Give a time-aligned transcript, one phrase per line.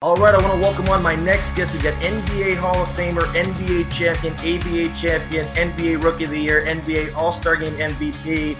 [0.00, 1.74] All right, I want to welcome on my next guest.
[1.74, 6.64] We got NBA Hall of Famer, NBA champion, ABA champion, NBA Rookie of the Year,
[6.64, 8.56] NBA All Star Game MVP,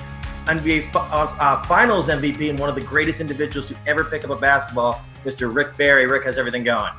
[0.46, 4.30] NBA uh, uh, Finals MVP, and one of the greatest individuals to ever pick up
[4.30, 5.54] a basketball, Mr.
[5.54, 6.06] Rick Barry.
[6.06, 6.90] Rick, how's everything going?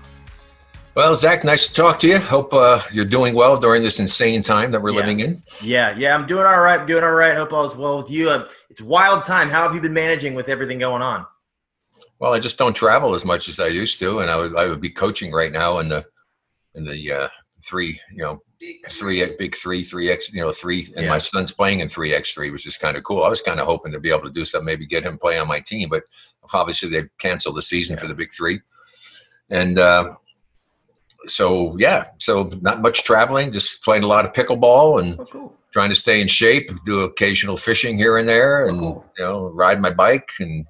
[0.95, 2.17] Well, Zach, nice to talk to you.
[2.17, 4.99] Hope uh, you're doing well during this insane time that we're yeah.
[5.01, 5.43] living in.
[5.61, 6.79] Yeah, yeah, I'm doing all right.
[6.79, 7.35] I'm doing all right.
[7.35, 8.29] Hope all is well with you.
[8.29, 9.49] Uh, it's wild time.
[9.49, 11.25] How have you been managing with everything going on?
[12.19, 14.67] Well, I just don't travel as much as I used to, and I would I
[14.67, 16.05] would be coaching right now in the
[16.75, 17.27] in the uh,
[17.63, 18.41] three you know
[18.89, 21.09] three big three three x you know three and yeah.
[21.09, 23.23] my son's playing in three x three, which is kind of cool.
[23.23, 25.39] I was kind of hoping to be able to do something, maybe get him play
[25.39, 26.03] on my team, but
[26.53, 28.01] obviously they've canceled the season yeah.
[28.01, 28.61] for the big three,
[29.49, 29.79] and.
[29.79, 30.15] Uh,
[31.27, 35.57] so yeah, so not much traveling, just playing a lot of pickleball and oh, cool.
[35.71, 36.71] trying to stay in shape.
[36.85, 39.05] Do occasional fishing here and there, oh, and oh, cool.
[39.17, 40.65] you know, ride my bike and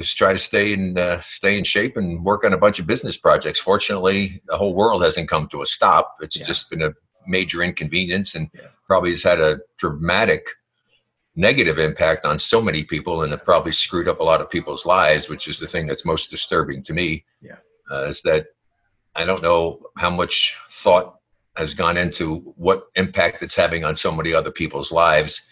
[0.00, 2.86] just try to stay in uh, stay in shape and work on a bunch of
[2.86, 3.60] business projects.
[3.60, 6.16] Fortunately, the whole world hasn't come to a stop.
[6.20, 6.46] It's yeah.
[6.46, 6.92] just been a
[7.26, 8.68] major inconvenience and yeah.
[8.86, 10.48] probably has had a dramatic
[11.36, 14.86] negative impact on so many people and have probably screwed up a lot of people's
[14.86, 17.24] lives, which is the thing that's most disturbing to me.
[17.40, 17.56] Yeah,
[17.90, 18.46] uh, is that
[19.14, 21.16] I don't know how much thought
[21.56, 25.42] has gone into what impact it's having on so many other people's lives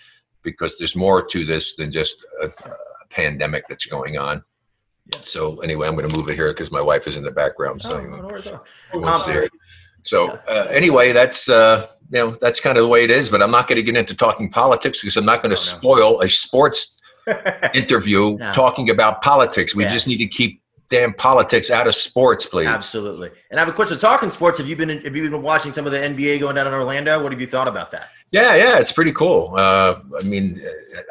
[0.43, 2.47] because there's more to this than just a,
[3.11, 4.43] pandemic that's going on.
[5.13, 5.21] Yeah.
[5.23, 7.81] So anyway, I'm going to move it here because my wife is in the background.
[7.81, 8.63] So oh, no, no,
[8.95, 9.49] you won't see her.
[10.03, 13.31] So uh, anyway, that's uh, you know that's kind of the way it is.
[13.31, 15.65] But I'm not going to get into talking politics because I'm not going to oh,
[15.65, 17.01] spoil a sports
[17.75, 18.53] interview no.
[18.53, 19.75] talking about politics.
[19.75, 19.93] We yeah.
[19.93, 22.67] just need to keep damn politics out of sports, please.
[22.67, 23.31] Absolutely.
[23.51, 23.99] And I have a question.
[23.99, 26.67] Talking sports, have you been have you been watching some of the NBA going down
[26.67, 27.23] in Orlando?
[27.23, 28.09] What have you thought about that?
[28.31, 29.55] Yeah, yeah, it's pretty cool.
[29.57, 30.63] Uh, I mean,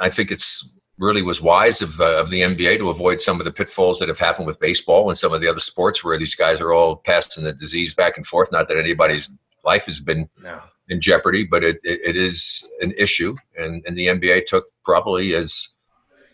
[0.01, 3.45] I think it's really was wise of, uh, of the NBA to avoid some of
[3.45, 6.35] the pitfalls that have happened with baseball and some of the other sports where these
[6.35, 8.51] guys are all passing the disease back and forth.
[8.51, 9.31] Not that anybody's
[9.63, 10.59] life has been no.
[10.89, 13.35] in jeopardy, but it, it, it is an issue.
[13.55, 15.69] And, and the NBA took probably as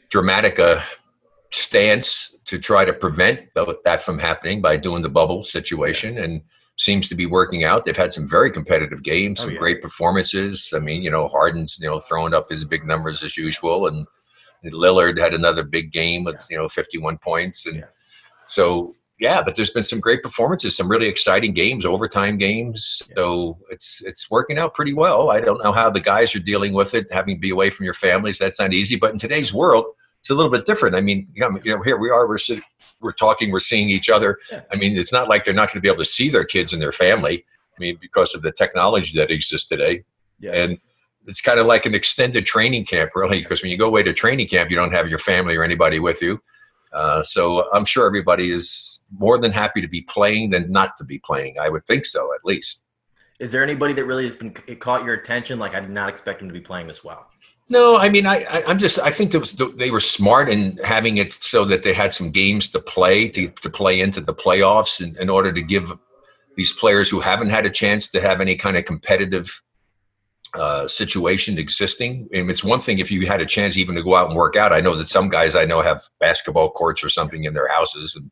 [0.09, 0.81] dramatic a
[1.51, 3.41] stance to try to prevent
[3.83, 6.17] that from happening by doing the bubble situation.
[6.19, 6.41] And
[6.77, 7.85] seems to be working out.
[7.85, 9.59] They've had some very competitive games, oh, some oh, yeah.
[9.59, 10.73] great performances.
[10.75, 14.07] I mean, you know, Harden's, you know, throwing up his big numbers as usual and
[14.65, 17.83] Lillard had another big game with you know 51 points, and
[18.47, 19.41] so yeah.
[19.41, 23.01] But there's been some great performances, some really exciting games, overtime games.
[23.15, 25.31] So it's it's working out pretty well.
[25.31, 27.85] I don't know how the guys are dealing with it, having to be away from
[27.85, 28.39] your families.
[28.39, 28.95] That's not easy.
[28.95, 29.85] But in today's world,
[30.19, 30.95] it's a little bit different.
[30.95, 32.27] I mean, you know, here we are.
[32.27, 32.63] We're sitting,
[33.01, 33.51] we're talking.
[33.51, 34.39] We're seeing each other.
[34.71, 36.73] I mean, it's not like they're not going to be able to see their kids
[36.73, 37.45] and their family.
[37.77, 40.03] I mean, because of the technology that exists today.
[40.39, 40.53] Yeah.
[40.53, 40.77] And
[41.27, 44.13] it's kind of like an extended training camp, really, because when you go away to
[44.13, 46.41] training camp, you don't have your family or anybody with you.
[46.91, 51.03] Uh, so I'm sure everybody is more than happy to be playing than not to
[51.03, 51.55] be playing.
[51.59, 52.83] I would think so, at least.
[53.39, 55.57] Is there anybody that really has been caught your attention?
[55.59, 57.27] Like I did not expect him to be playing this well.
[57.69, 61.17] No, I mean, I, I am just I think was, they were smart in having
[61.17, 65.01] it so that they had some games to play to to play into the playoffs
[65.01, 65.91] in, in order to give
[66.55, 69.63] these players who haven't had a chance to have any kind of competitive
[70.55, 72.27] uh, situation existing.
[72.33, 74.55] And it's one thing if you had a chance even to go out and work
[74.55, 74.73] out.
[74.73, 78.15] I know that some guys I know have basketball courts or something in their houses
[78.15, 78.29] and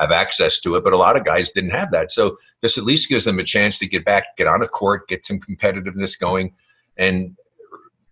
[0.00, 2.10] have access to it, but a lot of guys didn't have that.
[2.10, 5.08] So this at least gives them a chance to get back, get on a court,
[5.08, 6.52] get some competitiveness going,
[6.96, 7.36] and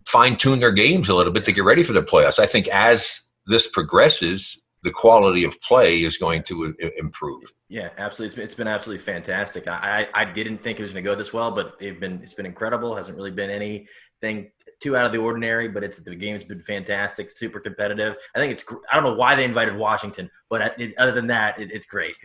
[0.07, 2.39] fine tune their games a little bit to get ready for the playoffs.
[2.39, 7.43] I think as this progresses, the quality of play is going to improve.
[7.69, 8.27] Yeah, absolutely.
[8.27, 9.67] It's been, it's been absolutely fantastic.
[9.67, 12.21] I, I, I didn't think it was going to go this well, but it's been
[12.21, 12.93] it's been incredible.
[12.93, 14.51] Hasn't really been anything
[14.81, 18.15] too out of the ordinary, but it's the game's been fantastic, super competitive.
[18.35, 21.59] I think it's I don't know why they invited Washington, but it, other than that,
[21.59, 22.15] it, it's great.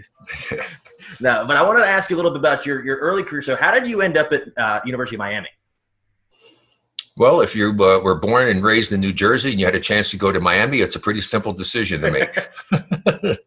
[1.20, 3.42] no, but I wanted to ask you a little bit about your your early career.
[3.42, 5.48] So, how did you end up at uh, University of Miami?
[7.18, 9.80] Well, if you uh, were born and raised in New Jersey and you had a
[9.80, 12.30] chance to go to Miami, it's a pretty simple decision to make.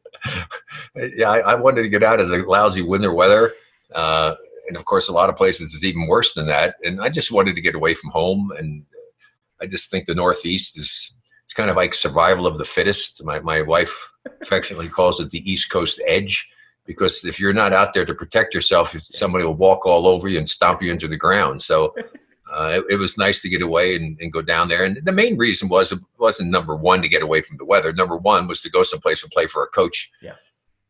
[1.15, 3.53] yeah, I, I, wanted to get out of the lousy winter weather.
[3.95, 4.35] Uh,
[4.67, 6.75] and of course, a lot of places is even worse than that.
[6.83, 8.51] And I just wanted to get away from home.
[8.57, 8.83] And
[9.61, 11.13] I just think the Northeast is
[11.45, 13.23] it's kind of like survival of the fittest.
[13.23, 16.49] My, my wife affectionately calls it the East Coast edge
[16.85, 20.39] because if you're not out there to protect yourself, somebody will walk all over you
[20.39, 21.61] and stomp you into the ground.
[21.61, 21.95] So
[22.51, 24.83] uh, it, it, was nice to get away and, and, go down there.
[24.83, 27.93] And the main reason was it wasn't number one to get away from the weather.
[27.93, 30.35] Number one was to go someplace and play for a coach yeah.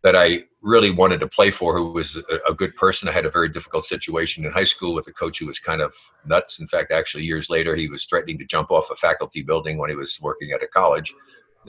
[0.03, 3.07] that I really wanted to play for, who was a, a, good person.
[3.07, 5.81] I had a very difficult situation in high school with a coach who was kind
[5.81, 5.93] of
[6.25, 6.59] nuts.
[6.59, 9.89] In fact, actually, years later, he was threatening to jump off a faculty building when
[9.89, 11.13] he was working at a college.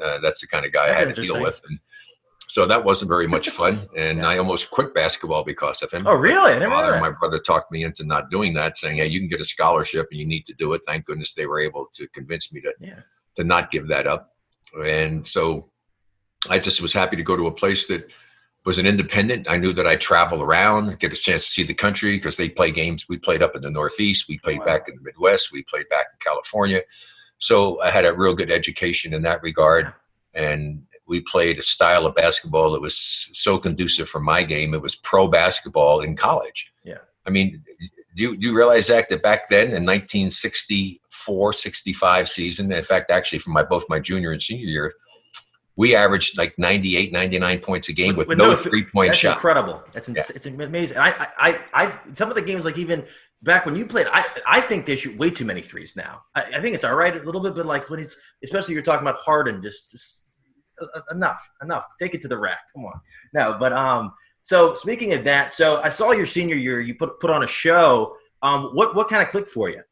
[0.03, 1.61] Uh, that's the kind of guy I had to deal with.
[1.69, 1.79] And
[2.53, 4.29] So that wasn't very much fun, and yeah.
[4.29, 6.07] I almost quit basketball because of him.
[6.07, 6.59] Oh, really?
[6.59, 9.29] Never father, uh, my brother talked me into not doing that, saying, "Hey, you can
[9.29, 12.07] get a scholarship, and you need to do it." Thank goodness they were able to
[12.09, 13.01] convince me to yeah.
[13.37, 14.35] to not give that up,
[14.85, 15.71] and so
[16.51, 18.11] I just was happy to go to a place that
[18.67, 19.49] was an independent.
[19.49, 22.51] I knew that I travel around, get a chance to see the country because they
[22.51, 23.07] play games.
[23.09, 24.67] We played up in the Northeast, we played wow.
[24.67, 26.83] back in the Midwest, we played back in California.
[27.39, 29.95] So I had a real good education in that regard.
[30.35, 30.83] And
[31.13, 32.97] we played a style of basketball that was
[33.35, 34.73] so conducive for my game.
[34.73, 36.73] It was pro basketball in college.
[36.85, 37.03] Yeah.
[37.27, 37.63] I mean,
[38.17, 43.11] do you, do you realize, Zach, that back then in 1964, 65 season, in fact,
[43.11, 44.95] actually from my both my junior and senior year,
[45.77, 49.19] we averaged like 98, 99 points a game with, with no, no three point that's
[49.19, 49.37] shot.
[49.37, 49.83] incredible.
[49.93, 50.35] That's ins- yeah.
[50.35, 50.97] it's amazing.
[50.97, 53.05] I, I, I, some of the games like even
[53.43, 56.23] back when you played, I, I think they shoot way too many threes now.
[56.35, 58.83] I, I think it's all right a little bit, but like when it's, especially you're
[58.83, 60.22] talking about Harden, just, just
[61.11, 61.85] enough, enough.
[61.99, 62.61] Take it to the rack.
[62.75, 63.01] Come on.
[63.33, 64.13] No, but um.
[64.45, 66.81] So speaking of that, so I saw your senior year.
[66.81, 68.17] You put put on a show.
[68.43, 69.83] Um, what what kind of clicked for you?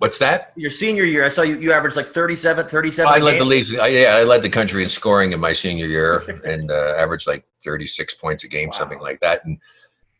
[0.00, 0.52] What's that?
[0.56, 1.58] Your senior year, I saw you.
[1.58, 3.12] You averaged like 37, 37.
[3.12, 3.78] I led the league.
[3.78, 7.26] I, yeah, I led the country in scoring in my senior year, and uh, averaged
[7.26, 8.78] like thirty six points a game, wow.
[8.78, 9.44] something like that.
[9.44, 9.58] And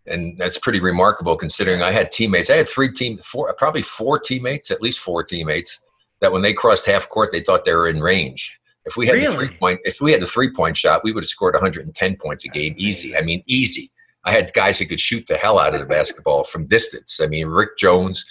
[0.06, 2.50] and that's pretty remarkable considering I had teammates.
[2.50, 5.80] I had three team, four, probably four teammates, at least four teammates,
[6.20, 8.59] that when they crossed half court, they thought they were in range.
[8.90, 9.26] If we had really?
[9.26, 12.16] the three point, if we had the three point shot, we would have scored 110
[12.16, 13.16] points a game, easy.
[13.16, 13.90] I mean, easy.
[14.24, 17.20] I had guys who could shoot the hell out of the basketball from distance.
[17.22, 18.26] I mean, Rick Jones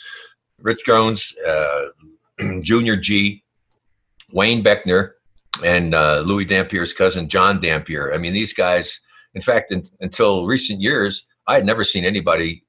[0.61, 1.85] Rich Jones, uh,
[2.61, 3.44] Junior G,
[4.31, 5.11] Wayne Beckner,
[5.63, 8.13] and uh, Louis Dampier's cousin John Dampier.
[8.13, 9.00] I mean, these guys.
[9.35, 12.63] In fact, in, until recent years, I had never seen anybody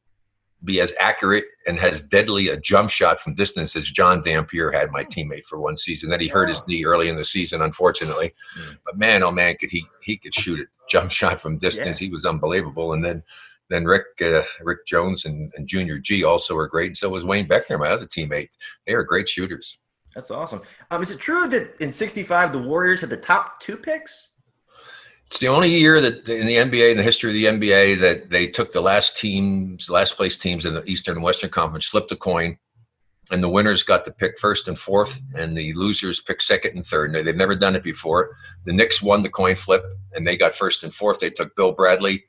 [0.64, 4.90] be as accurate and as deadly a jump shot from distance as John Dampier had
[4.90, 6.10] my teammate for one season.
[6.10, 8.32] That he hurt his knee early in the season, unfortunately.
[8.58, 8.76] Mm.
[8.84, 12.00] But man, oh man, could he he could shoot a jump shot from distance.
[12.00, 12.06] Yeah.
[12.06, 12.92] He was unbelievable.
[12.92, 13.22] And then
[13.70, 17.24] then Rick uh, Rick Jones and, and Junior G also were great, and so was
[17.24, 18.48] Wayne Beckner, my other teammate.
[18.86, 19.78] They are great shooters.
[20.14, 20.60] That's awesome.
[20.90, 24.28] Um, is it true that in '65 the Warriors had the top two picks?
[25.30, 28.30] It's the only year that in the NBA, in the history of the NBA, that
[28.30, 32.10] they took the last teams, last place teams in the Eastern and Western Conference, flipped
[32.10, 32.58] a coin,
[33.30, 36.84] and the winners got to pick first and fourth, and the losers picked second and
[36.84, 37.14] third.
[37.14, 38.36] They've never done it before.
[38.64, 39.84] The Knicks won the coin flip,
[40.14, 41.20] and they got first and fourth.
[41.20, 42.24] They took Bill Bradley,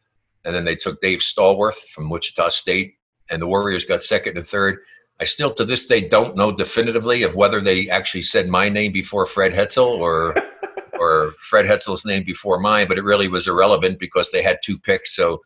[0.45, 2.97] and then they took Dave Stallworth from Wichita State,
[3.31, 4.77] and the Warriors got second and third.
[5.21, 8.91] I still to this day don't know definitively of whether they actually said my name
[8.91, 10.35] before Fred Hetzel or
[10.99, 14.79] or Fred Hetzel's name before mine, but it really was irrelevant because they had two
[14.79, 15.15] picks.
[15.15, 15.39] So,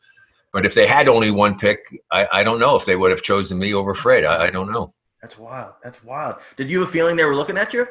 [0.53, 1.79] but if they had only one pick,
[2.09, 4.23] I, I don't know if they would have chosen me over Fred.
[4.23, 4.93] I, I don't know.
[5.21, 5.73] That's wild.
[5.83, 6.37] That's wild.
[6.55, 7.85] Did you have a feeling they were looking at you?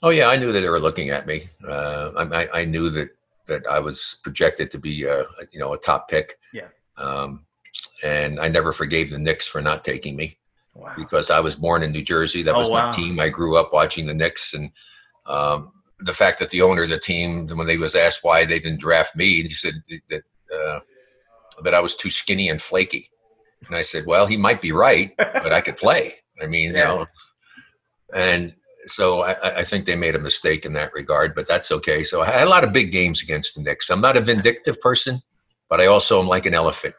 [0.00, 1.48] Oh yeah, I knew that they were looking at me.
[1.68, 3.08] Uh, I, I knew that
[3.46, 6.38] that I was projected to be a you know a top pick.
[6.52, 6.68] Yeah.
[6.96, 7.46] Um,
[8.02, 10.38] and I never forgave the Knicks for not taking me
[10.74, 10.92] wow.
[10.96, 12.42] because I was born in New Jersey.
[12.42, 12.90] That oh, was wow.
[12.90, 13.20] my team.
[13.20, 14.70] I grew up watching the Knicks, and
[15.26, 18.58] um, the fact that the owner of the team, when they was asked why they
[18.58, 19.74] didn't draft me, he said
[20.10, 20.22] that
[20.54, 20.80] uh,
[21.62, 23.10] that I was too skinny and flaky.
[23.66, 26.16] And I said, well, he might be right, but I could play.
[26.42, 26.92] I mean, yeah.
[26.92, 27.06] you know,
[28.14, 28.54] and
[28.86, 32.04] so I, I, think they made a mistake in that regard, but that's okay.
[32.04, 33.88] So I had a lot of big games against the Knicks.
[33.88, 35.22] I'm not a vindictive person,
[35.70, 36.94] but I also am like an elephant.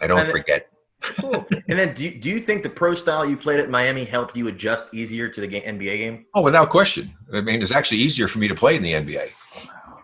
[0.00, 0.68] I don't forget.
[1.00, 1.46] cool.
[1.68, 4.36] And then, do you, do you think the pro style you played at Miami helped
[4.36, 6.26] you adjust easier to the game, NBA game?
[6.34, 7.10] Oh, without question.
[7.32, 9.30] I mean, it's actually easier for me to play in the NBA.
[9.56, 9.98] Wow,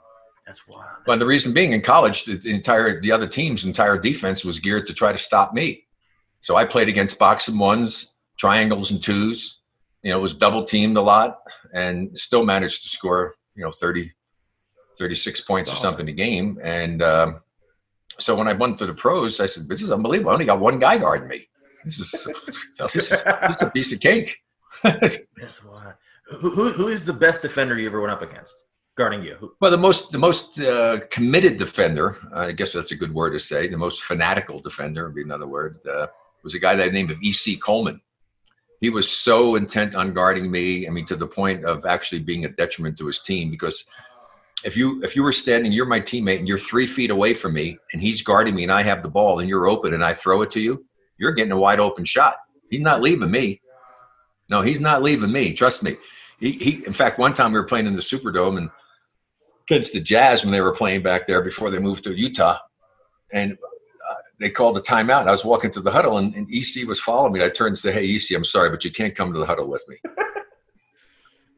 [0.46, 0.84] that's wild.
[0.84, 4.58] That's but the reason being, in college, the, entire the other team's entire defense was
[4.58, 5.84] geared to try to stop me.
[6.40, 9.60] So I played against box and ones, triangles and twos
[10.06, 11.38] you know, it was double teamed a lot
[11.74, 14.12] and still managed to score, you know, 30,
[14.96, 16.60] 36 points That's or something a game.
[16.62, 17.40] And um,
[18.18, 20.30] so when I went to the pros, I said, this is unbelievable.
[20.30, 21.48] I only got one guy guarding me.
[21.84, 22.10] This is,
[22.78, 24.38] this is, this is a piece of cake.
[24.82, 25.92] That's why.
[26.28, 28.56] Who, who, who is the best defender you ever went up against?
[28.96, 29.52] guarding you?
[29.60, 33.38] Well, the most the most uh, committed defender, I guess that's a good word to
[33.38, 33.68] say.
[33.68, 35.80] The most fanatical defender would be another word.
[35.86, 36.06] Uh,
[36.42, 37.58] was a guy that named of E.C.
[37.58, 38.00] Coleman
[38.80, 40.86] he was so intent on guarding me.
[40.86, 43.86] I mean, to the point of actually being a detriment to his team because
[44.64, 47.52] if you if you were standing, you're my teammate, and you're three feet away from
[47.52, 50.14] me, and he's guarding me, and I have the ball, and you're open, and I
[50.14, 50.84] throw it to you,
[51.18, 52.36] you're getting a wide open shot.
[52.70, 53.60] He's not leaving me.
[54.48, 55.52] No, he's not leaving me.
[55.52, 55.96] Trust me.
[56.40, 58.70] He, he in fact, one time we were playing in the Superdome and
[59.68, 62.58] against the Jazz when they were playing back there before they moved to Utah,
[63.32, 65.28] and uh, they called a timeout.
[65.28, 67.44] I was walking to the huddle, and, and EC was following me.
[67.44, 69.68] I turned and said, "Hey, EC, I'm sorry, but you can't come to the huddle
[69.68, 69.96] with me."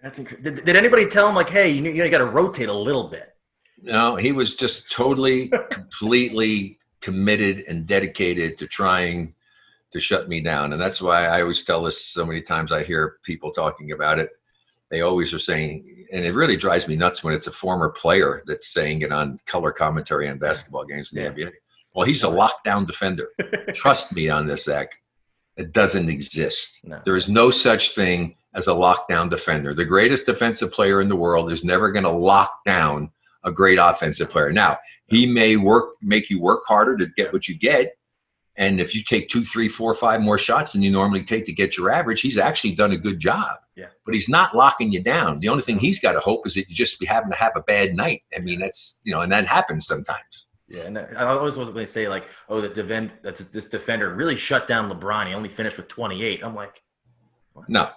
[0.02, 0.18] That's.
[0.18, 3.34] Did, did anybody tell him like, hey, you, you got to rotate a little bit?
[3.80, 9.34] No, he was just totally, completely committed and dedicated to trying
[9.92, 10.72] to shut me down.
[10.72, 14.18] And that's why I always tell this so many times I hear people talking about
[14.18, 14.30] it.
[14.90, 18.42] They always are saying, and it really drives me nuts when it's a former player
[18.46, 21.46] that's saying it on color commentary on basketball games in the yeah.
[21.46, 21.52] NBA.
[21.94, 23.28] Well, he's a lockdown defender.
[23.74, 24.92] Trust me on this, Zach.
[25.56, 26.80] It doesn't exist.
[26.84, 27.00] No.
[27.04, 29.74] There is no such thing as a lockdown defender.
[29.74, 33.10] The greatest defensive player in the world is never going to lock down
[33.44, 34.52] a great offensive player.
[34.52, 37.94] Now, he may work, make you work harder to get what you get.
[38.56, 41.52] And if you take two, three, four, five more shots than you normally take to
[41.52, 43.56] get your average, he's actually done a good job.
[43.76, 43.86] Yeah.
[44.04, 45.38] But he's not locking you down.
[45.38, 47.52] The only thing he's got to hope is that you just be having to have
[47.54, 48.22] a bad night.
[48.36, 50.48] I mean, that's you know, and that happens sometimes.
[50.66, 54.12] Yeah, and I always was going to say like, oh, that defend that this defender
[54.14, 55.28] really shut down LeBron.
[55.28, 56.44] He only finished with 28.
[56.44, 56.82] I'm like,
[57.54, 57.68] what?
[57.68, 57.90] no,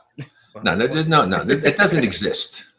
[0.63, 2.65] no, no, no, no, it doesn't exist.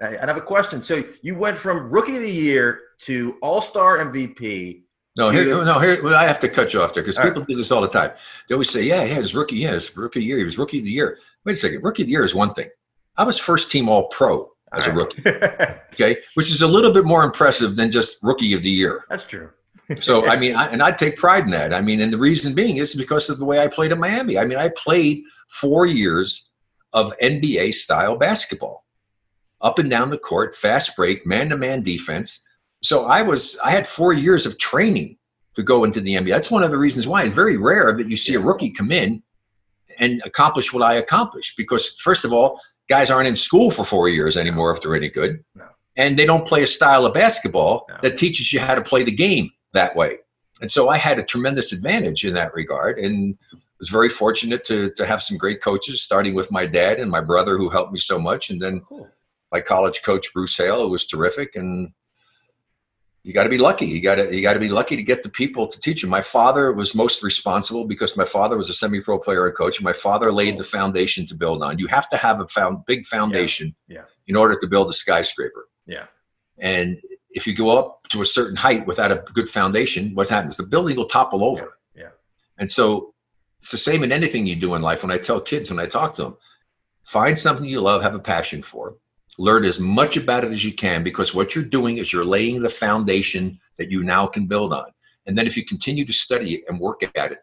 [0.00, 0.82] I have a question.
[0.82, 4.82] So you went from rookie of the year to All Star MVP.
[5.16, 6.00] No, here, no, here.
[6.00, 7.48] Well, I have to cut you off there because people right.
[7.48, 8.12] do this all the time.
[8.48, 10.38] They always say, "Yeah, yeah, his rookie, yeah, his rookie year.
[10.38, 12.54] He was rookie of the year." Wait a second, rookie of the year is one
[12.54, 12.68] thing.
[13.16, 15.22] I was first team All Pro as all a rookie.
[15.94, 19.02] okay, which is a little bit more impressive than just rookie of the year.
[19.08, 19.50] That's true.
[20.00, 21.74] so I mean, I, and I take pride in that.
[21.74, 24.38] I mean, and the reason being is because of the way I played in Miami.
[24.38, 26.47] I mean, I played four years
[26.92, 28.84] of NBA style basketball
[29.60, 32.40] up and down the court, fast break, man to man defense.
[32.82, 35.16] So I was I had four years of training
[35.54, 36.30] to go into the NBA.
[36.30, 38.92] That's one of the reasons why it's very rare that you see a rookie come
[38.92, 39.22] in
[39.98, 41.56] and accomplish what I accomplished.
[41.56, 45.10] Because first of all, guys aren't in school for four years anymore if they're any
[45.10, 45.44] good.
[45.54, 45.66] No.
[45.96, 47.96] And they don't play a style of basketball no.
[48.02, 50.18] that teaches you how to play the game that way.
[50.60, 52.98] And so I had a tremendous advantage in that regard.
[52.98, 53.36] And
[53.78, 57.20] was very fortunate to to have some great coaches, starting with my dad and my
[57.20, 59.08] brother who helped me so much, and then cool
[59.50, 61.92] my college coach Bruce Hale, who was terrific, and
[63.22, 63.86] you got to be lucky.
[63.86, 66.08] You got to you got to be lucky to get the people to teach you.
[66.08, 69.78] My father was most responsible because my father was a semi-pro player and coach.
[69.78, 71.78] And my father laid the foundation to build on.
[71.78, 73.96] You have to have a found big foundation yeah.
[73.96, 74.04] Yeah.
[74.26, 75.68] in order to build a skyscraper.
[75.86, 76.06] Yeah.
[76.58, 76.98] And
[77.30, 80.56] if you go up to a certain height without a good foundation, what happens?
[80.56, 81.76] The building will topple over.
[81.94, 82.04] Yeah.
[82.04, 82.08] yeah.
[82.58, 83.14] And so
[83.58, 85.02] it's the same in anything you do in life.
[85.02, 86.36] When I tell kids, when I talk to them,
[87.04, 88.96] find something you love, have a passion for
[89.38, 92.60] learn as much about it as you can because what you're doing is you're laying
[92.60, 94.90] the foundation that you now can build on.
[95.26, 97.38] And then if you continue to study it and work at it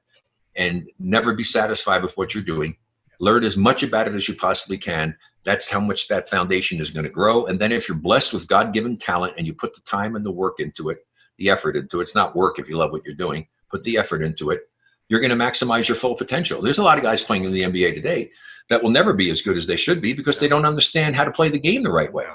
[0.55, 2.75] and never be satisfied with what you're doing,
[3.19, 5.15] learn as much about it as you possibly can.
[5.45, 7.45] That's how much that foundation is going to grow.
[7.45, 10.25] And then if you're blessed with God given talent and you put the time and
[10.25, 11.05] the work into it,
[11.37, 13.97] the effort into it, it's not work if you love what you're doing, put the
[13.97, 14.69] effort into it,
[15.09, 16.61] you're going to maximize your full potential.
[16.61, 18.31] There's a lot of guys playing in the NBA today
[18.69, 21.23] that will never be as good as they should be because they don't understand how
[21.23, 22.25] to play the game the right way.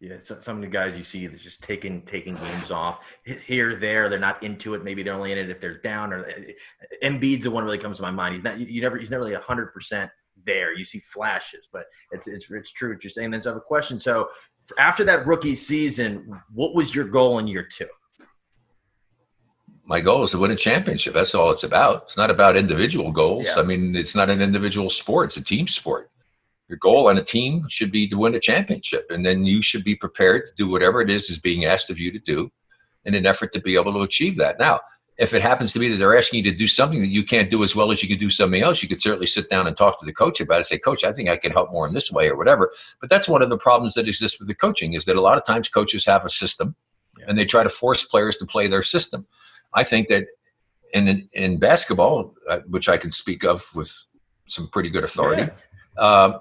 [0.00, 3.74] Yeah, so, some of the guys you see that's just taking taking games off here,
[3.74, 4.08] there.
[4.08, 4.84] They're not into it.
[4.84, 6.12] Maybe they're only in it if they're down.
[6.12, 6.52] Or eh,
[7.02, 8.36] eh, Embiid's the one really comes to my mind.
[8.36, 8.60] He's not.
[8.60, 8.96] You never.
[8.96, 10.08] He's never really hundred percent
[10.46, 10.72] there.
[10.72, 13.32] You see flashes, but it's it's it's true what you're saying.
[13.32, 13.98] Then so I have a question.
[13.98, 14.28] So
[14.78, 17.88] after that rookie season, what was your goal in year two?
[19.88, 21.14] My goal is to win a championship.
[21.14, 22.02] That's all it's about.
[22.02, 23.46] It's not about individual goals.
[23.46, 23.56] Yeah.
[23.56, 26.10] I mean, it's not an individual sport, it's a team sport.
[26.68, 29.10] Your goal on a team should be to win a championship.
[29.10, 31.98] And then you should be prepared to do whatever it is is being asked of
[31.98, 32.52] you to do
[33.06, 34.58] in an effort to be able to achieve that.
[34.58, 34.80] Now,
[35.16, 37.50] if it happens to be that they're asking you to do something that you can't
[37.50, 39.76] do as well as you could do something else, you could certainly sit down and
[39.76, 40.64] talk to the coach about it.
[40.64, 42.70] Say, Coach, I think I can help more in this way or whatever.
[43.00, 45.38] But that's one of the problems that exists with the coaching is that a lot
[45.38, 46.76] of times coaches have a system
[47.18, 47.24] yeah.
[47.26, 49.26] and they try to force players to play their system.
[49.74, 50.26] I think that
[50.94, 53.92] in in basketball, uh, which I can speak of with
[54.48, 56.02] some pretty good authority, yeah.
[56.02, 56.38] uh,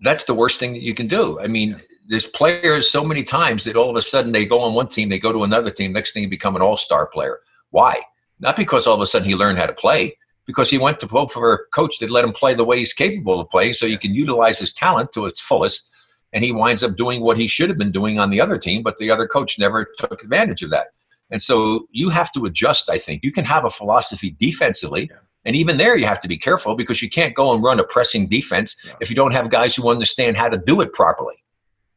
[0.00, 1.40] that's the worst thing that you can do.
[1.40, 4.74] I mean, there's players so many times that all of a sudden they go on
[4.74, 7.40] one team, they go to another team, next thing you become an all-star player.
[7.70, 8.00] Why?
[8.38, 11.06] Not because all of a sudden he learned how to play, because he went to
[11.06, 13.86] vote for a coach that let him play the way he's capable of playing, so
[13.86, 15.90] you can utilize his talent to its fullest.
[16.32, 18.82] And he winds up doing what he should have been doing on the other team,
[18.82, 20.88] but the other coach never took advantage of that.
[21.30, 23.24] And so you have to adjust, I think.
[23.24, 25.08] You can have a philosophy defensively.
[25.10, 25.18] Yeah.
[25.44, 27.84] And even there, you have to be careful because you can't go and run a
[27.84, 28.92] pressing defense yeah.
[29.00, 31.36] if you don't have guys who understand how to do it properly.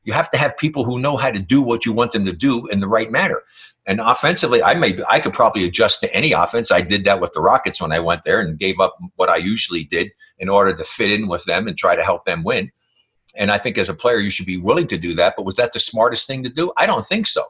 [0.06, 2.34] You have to have people who know how to do what you want them to
[2.34, 3.42] do in the right manner.
[3.86, 6.72] And offensively, I may I could probably adjust to any offense.
[6.72, 9.38] I did that with the Rockets when I went there and gave up what I
[9.38, 12.72] usually did in order to fit in with them and try to help them win.
[13.36, 15.34] And I think as a player, you should be willing to do that.
[15.36, 16.72] But was that the smartest thing to do?
[16.78, 17.46] I don't think so.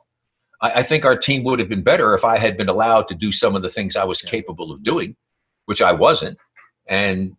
[0.63, 3.15] I, I, think our team would have been better if I had been allowed to
[3.15, 5.15] do some of the things I was capable of doing,
[5.65, 6.39] which I wasn't.
[6.87, 7.35] And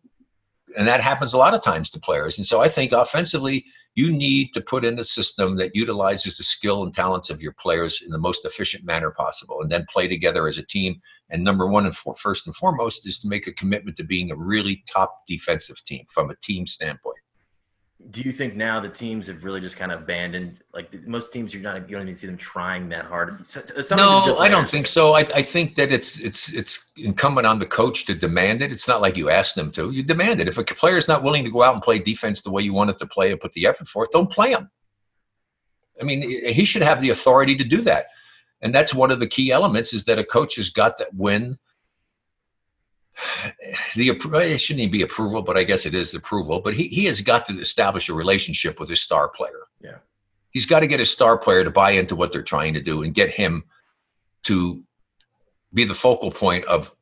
[0.76, 2.36] and that happens a lot of times to players.
[2.36, 3.64] And so I think offensively,
[3.94, 7.54] you need to put in a system that utilizes the skill and talents of your
[7.60, 11.00] players in the most efficient manner possible, and then play together as a team.
[11.30, 14.32] And number one and for, first and foremost is to make a commitment to being
[14.32, 17.18] a really top defensive team from a team standpoint
[18.10, 21.54] do you think now the teams have really just kind of abandoned like most teams
[21.54, 23.34] you're not you don't even see them trying that hard?
[23.92, 25.14] No i don't think so.
[25.14, 28.72] I, I think that it's it's it's incumbent on the coach to demand it.
[28.72, 29.90] It's not like you ask them to.
[29.90, 30.48] You demand it.
[30.48, 32.74] If a player is not willing to go out and play defense the way you
[32.74, 34.70] want it to play and put the effort forth don't play him.
[36.00, 38.06] I mean he should have the authority to do that.
[38.60, 41.56] And that's one of the key elements is that a coach has got that win
[43.96, 46.60] the it shouldn't even be approval, but I guess it is approval.
[46.60, 49.66] But he, he has got to establish a relationship with his star player.
[49.80, 49.98] Yeah.
[50.50, 53.02] He's got to get his star player to buy into what they're trying to do
[53.02, 53.64] and get him
[54.44, 54.82] to
[55.72, 56.94] be the focal point of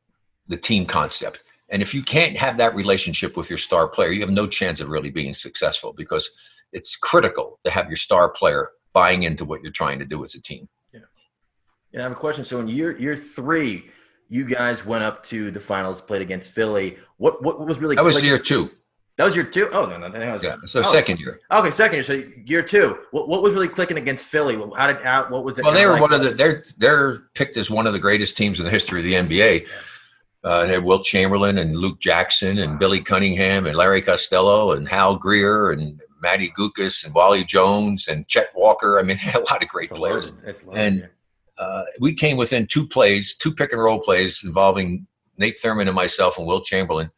[0.47, 1.43] the team concept.
[1.69, 4.81] And if you can't have that relationship with your star player, you have no chance
[4.81, 6.29] of really being successful because
[6.71, 10.35] it's critical to have your star player buying into what you're trying to do as
[10.35, 10.67] a team.
[10.91, 11.01] Yeah.
[11.91, 12.45] Yeah, I have a question.
[12.45, 13.89] So in year year three,
[14.29, 16.97] you guys went up to the finals, played against Philly.
[17.17, 18.69] What what was really that was year two.
[19.17, 19.69] That was year two.
[19.71, 20.55] Oh no, no, that was yeah.
[20.65, 20.91] So oh.
[20.91, 21.39] second year.
[21.51, 22.03] Okay, second year.
[22.03, 22.97] So year two.
[23.11, 24.55] What, what was really clicking against Philly?
[24.75, 25.65] How did how, what was it?
[25.65, 26.01] Well, they were like?
[26.01, 28.99] one of the they're they're picked as one of the greatest teams in the history
[28.99, 29.67] of the NBA.
[30.43, 34.89] Uh, they had Wilt Chamberlain and Luke Jackson and Billy Cunningham and Larry Costello and
[34.89, 38.99] Hal Greer and Matty Guokas and Wally Jones and Chet Walker.
[38.99, 40.33] I mean, they had a lot of great players.
[40.73, 41.05] and yeah
[41.57, 45.05] uh, we came within two plays, two pick and roll plays involving
[45.37, 47.09] Nate Thurmond and myself and Wilt Chamberlain.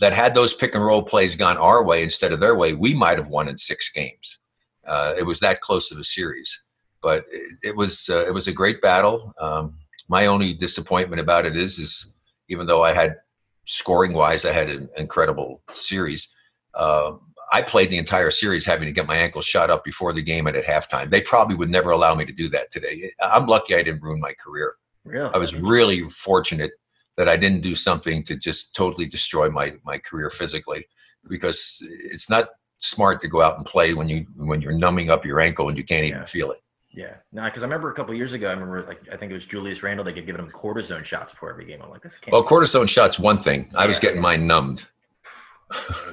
[0.00, 2.94] That had those pick and roll plays gone our way instead of their way, we
[2.94, 4.38] might have won in six games.
[4.86, 6.62] Uh, it was that close of a series,
[7.02, 9.34] but it, it was uh, it was a great battle.
[9.40, 12.14] Um, my only disappointment about it is is
[12.48, 13.16] even though I had
[13.64, 16.28] scoring wise, I had an incredible series.
[16.74, 17.14] Uh,
[17.52, 20.46] I played the entire series having to get my ankle shot up before the game
[20.46, 21.10] and at halftime.
[21.10, 23.10] They probably would never allow me to do that today.
[23.22, 24.74] I'm lucky I didn't ruin my career.
[25.04, 25.30] Really?
[25.32, 26.72] I was really fortunate
[27.16, 30.86] that I didn't do something to just totally destroy my my career physically
[31.28, 35.24] because it's not smart to go out and play when you when you're numbing up
[35.24, 36.58] your ankle and you can't even feel it.
[36.90, 39.34] Yeah, no, because I remember a couple years ago, I remember like I think it
[39.34, 40.04] was Julius Randle.
[40.04, 41.80] They could give him cortisone shots before every game.
[41.82, 42.32] I'm like, this can't.
[42.32, 43.70] Well, cortisone shots one thing.
[43.74, 43.88] I yeah.
[43.88, 44.86] was getting mine numbed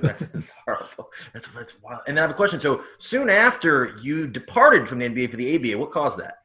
[0.02, 1.12] that's, that's horrible.
[1.34, 2.02] That's that's wild.
[2.08, 2.60] And I have a question.
[2.60, 6.40] So soon after you departed from the NBA for the ABA, what caused that?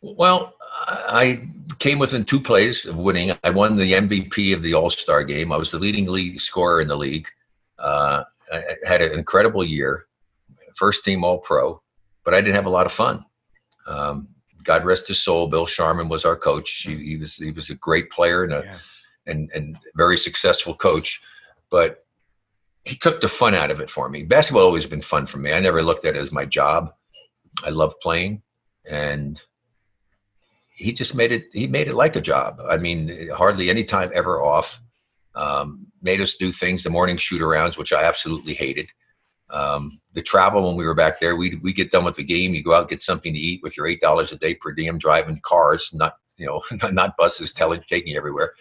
[0.00, 0.54] Well,
[0.86, 3.32] I came within two plays of winning.
[3.44, 5.52] I won the MVP of the All Star game.
[5.52, 7.28] I was the leading league scorer in the league.
[7.78, 10.06] Uh, I had an incredible year,
[10.76, 11.80] first team All Pro,
[12.24, 13.24] but I didn't have a lot of fun.
[13.86, 14.28] Um,
[14.62, 15.46] God rest his soul.
[15.46, 16.84] Bill Sharman was our coach.
[16.86, 18.78] He, he was he was a great player and a yeah
[19.26, 21.22] and and very successful coach,
[21.70, 22.06] but
[22.86, 24.22] he took the fun out of it for me.
[24.22, 25.52] Basketball always been fun for me.
[25.52, 26.92] I never looked at it as my job.
[27.64, 28.42] I love playing,
[28.88, 29.40] and
[30.76, 31.46] he just made it.
[31.52, 32.60] He made it like a job.
[32.68, 34.82] I mean, hardly any time ever off.
[35.34, 38.88] Um, made us do things, the morning shoot arounds, which I absolutely hated.
[39.50, 42.54] Um, the travel when we were back there, we we get done with the game,
[42.54, 44.96] you go out get something to eat with your eight dollars a day per diem,
[44.96, 48.52] driving cars, not you know not buses, telling taking you everywhere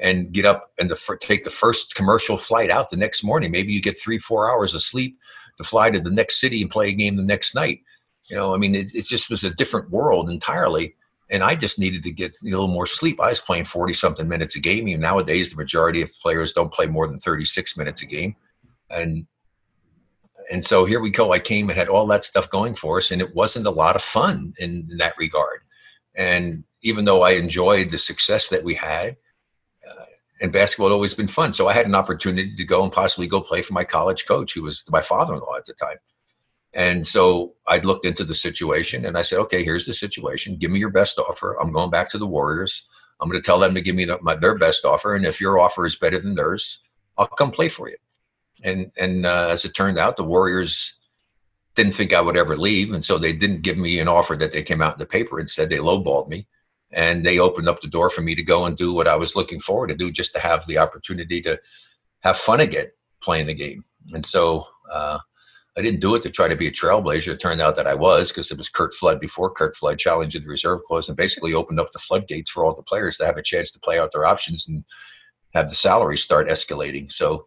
[0.00, 3.50] and get up and the, take the first commercial flight out the next morning.
[3.50, 5.18] Maybe you get three, four hours of sleep
[5.58, 7.80] to fly to the next city and play a game the next night.
[8.28, 10.96] You know, I mean, it, it just was a different world entirely.
[11.30, 13.20] And I just needed to get a little more sleep.
[13.20, 14.88] I was playing 40 something minutes a game.
[14.98, 18.34] Nowadays, the majority of players don't play more than 36 minutes a game.
[18.88, 19.26] And
[20.50, 21.32] and so here we go.
[21.32, 23.94] I came and had all that stuff going for us, and it wasn't a lot
[23.94, 25.60] of fun in, in that regard.
[26.16, 29.16] And even though I enjoyed the success that we had,
[30.40, 31.52] and basketball had always been fun.
[31.52, 34.54] So I had an opportunity to go and possibly go play for my college coach,
[34.54, 35.98] who was my father-in-law at the time.
[36.72, 40.56] And so I looked into the situation and I said, okay, here's the situation.
[40.56, 41.60] Give me your best offer.
[41.60, 42.86] I'm going back to the Warriors.
[43.20, 45.14] I'm going to tell them to give me the, my, their best offer.
[45.14, 46.80] And if your offer is better than theirs,
[47.18, 47.96] I'll come play for you.
[48.62, 50.94] And, and uh, as it turned out, the Warriors
[51.74, 52.92] didn't think I would ever leave.
[52.92, 55.38] And so they didn't give me an offer that they came out in the paper
[55.38, 56.46] and said they lowballed me
[56.92, 59.36] and they opened up the door for me to go and do what I was
[59.36, 61.58] looking forward to do, just to have the opportunity to
[62.20, 63.84] have fun again playing the game.
[64.12, 65.18] And so uh,
[65.76, 67.28] I didn't do it to try to be a trailblazer.
[67.28, 70.42] It turned out that I was because it was Curt Flood before Curt Flood challenged
[70.42, 73.36] the reserve clause and basically opened up the floodgates for all the players to have
[73.36, 74.84] a chance to play out their options and
[75.54, 77.10] have the salary start escalating.
[77.10, 77.46] So.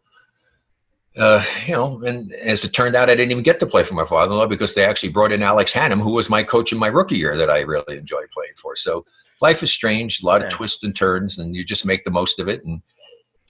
[1.15, 3.93] Uh, you know, and as it turned out, I didn't even get to play for
[3.93, 6.87] my father-in-law because they actually brought in Alex Hannum, who was my coach in my
[6.87, 8.75] rookie year that I really enjoyed playing for.
[8.75, 9.05] So
[9.43, 12.39] life is strange, a lot of twists and turns, and you just make the most
[12.39, 12.63] of it.
[12.63, 12.81] And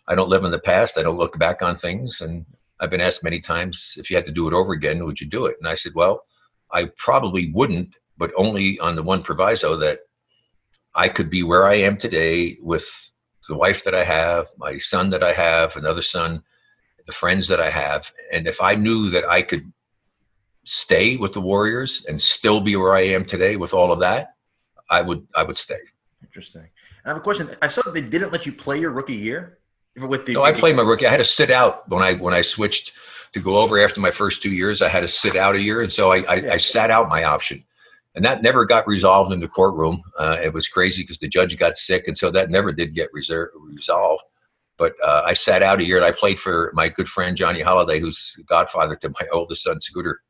[0.07, 0.97] I don't live in the past.
[0.97, 2.19] I don't look back on things.
[2.21, 2.47] And
[2.79, 5.27] I've been asked many times if you had to do it over again, would you
[5.27, 5.55] do it?
[5.59, 6.23] And I said, well,
[6.71, 9.99] I probably wouldn't, but only on the one proviso that
[10.95, 12.89] I could be where I am today with
[13.47, 16.41] the wife that I have, my son that I have, another son,
[17.05, 18.11] the friends that I have.
[18.31, 19.71] And if I knew that I could
[20.63, 24.32] stay with the Warriors and still be where I am today with all of that,
[24.93, 25.79] I would I would stay.
[26.21, 26.61] Interesting.
[26.61, 27.49] And I have a question.
[27.61, 29.57] I saw that they didn't let you play your rookie year
[29.95, 30.33] with the.
[30.33, 31.07] No, I played my rookie.
[31.07, 32.93] I had to sit out when I when I switched
[33.33, 34.81] to go over after my first two years.
[34.81, 36.53] I had to sit out a year, and so I I, yeah.
[36.53, 37.63] I sat out my option,
[38.15, 40.01] and that never got resolved in the courtroom.
[40.17, 43.09] Uh, it was crazy because the judge got sick, and so that never did get
[43.13, 44.23] reserve, resolved.
[44.77, 47.61] But uh, I sat out a year, and I played for my good friend Johnny
[47.61, 50.21] Holliday, who's godfather to my oldest son Scooter.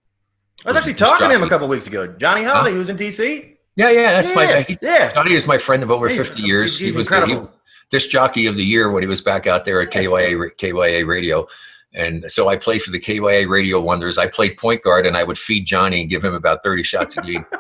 [0.66, 2.08] I was actually talking to him a couple weeks ago.
[2.08, 2.78] Johnny Holliday, huh?
[2.78, 3.53] who's in DC.
[3.76, 4.62] Yeah, yeah, that's yeah, my guy.
[4.64, 6.80] He, yeah, Johnny is my friend of over he's, fifty years.
[6.80, 7.52] He's he was incredible.
[7.90, 11.06] The, he, jockey of the year when he was back out there at KYA KYA
[11.06, 11.48] Radio.
[11.96, 14.18] And so I played for the KYA Radio Wonders.
[14.18, 17.18] I played point guard, and I would feed Johnny and give him about thirty shots
[17.18, 17.46] a game.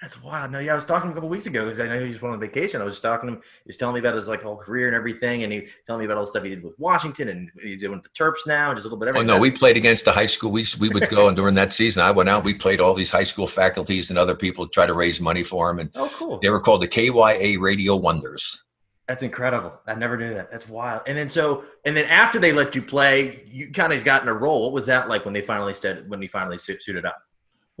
[0.00, 0.50] That's wild.
[0.50, 2.40] No, yeah, I was talking a couple weeks ago because I know he was on
[2.40, 2.80] vacation.
[2.80, 3.42] I was talking to him.
[3.64, 6.00] He was telling me about his like whole career and everything, and he was telling
[6.00, 8.70] me about all the stuff he did with Washington and he's doing the Terps now,
[8.70, 9.30] and just a little bit of oh, everything.
[9.30, 10.52] Oh no, we played against the high school.
[10.52, 12.44] We we would go and during that season, I went out.
[12.44, 15.42] We played all these high school faculties and other people to try to raise money
[15.42, 15.80] for him.
[15.80, 16.38] And oh, cool.
[16.40, 18.62] They were called the KYA Radio Wonders.
[19.06, 19.78] That's incredible.
[19.86, 20.50] I never knew that.
[20.50, 21.02] That's wild.
[21.08, 24.28] And then so, and then after they let you play, you kind of got in
[24.28, 24.62] a role.
[24.62, 27.20] What was that like when they finally said when you finally suited up?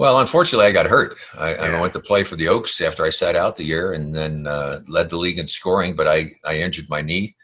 [0.00, 1.18] Well, unfortunately, I got hurt.
[1.36, 1.76] I, yeah.
[1.76, 4.46] I, went to play for the Oaks after I sat out the year, and then
[4.46, 5.94] uh, led the league in scoring.
[5.94, 7.36] But I, I injured my knee,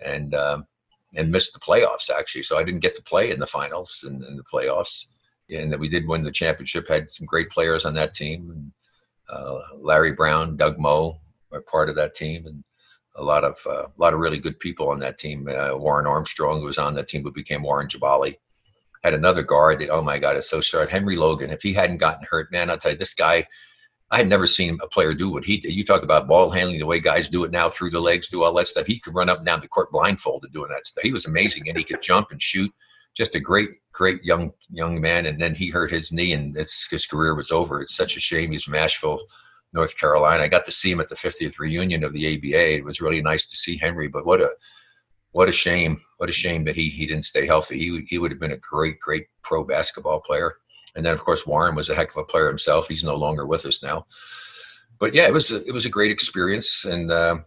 [0.00, 0.66] and um,
[1.14, 2.42] and missed the playoffs actually.
[2.42, 5.06] So I didn't get to play in the finals and the playoffs.
[5.50, 6.88] And that we did win the championship.
[6.88, 8.50] Had some great players on that team.
[8.50, 8.72] And,
[9.28, 11.20] uh, Larry Brown, Doug Moe
[11.52, 12.64] are part of that team, and
[13.14, 15.46] a lot of uh, a lot of really good people on that team.
[15.46, 18.34] Uh, Warren Armstrong, who was on that team, who became Warren Jabali
[19.02, 20.90] had another guard that, oh my God, it's so sharp.
[20.90, 23.44] Henry Logan, if he hadn't gotten hurt, man, I'll tell you, this guy,
[24.10, 25.72] I had never seen a player do what he did.
[25.72, 28.42] You talk about ball handling, the way guys do it now through the legs, do
[28.42, 28.86] all that stuff.
[28.86, 31.04] He could run up and down the court blindfolded doing that stuff.
[31.04, 32.72] He was amazing, and he could jump and shoot.
[33.14, 35.26] Just a great, great young young man.
[35.26, 37.82] And then he hurt his knee, and his career was over.
[37.82, 38.50] It's such a shame.
[38.50, 39.20] He's from Asheville,
[39.72, 40.42] North Carolina.
[40.42, 42.74] I got to see him at the 50th reunion of the ABA.
[42.74, 44.08] It was really nice to see Henry.
[44.08, 44.50] But what a
[45.32, 46.00] what a shame.
[46.18, 47.78] What a shame that he he didn't stay healthy.
[47.78, 50.56] He he would have been a great great pro basketball player.
[50.96, 52.88] And then of course Warren was a heck of a player himself.
[52.88, 54.06] He's no longer with us now.
[54.98, 56.84] But yeah, it was a, it was a great experience.
[56.84, 57.38] And uh,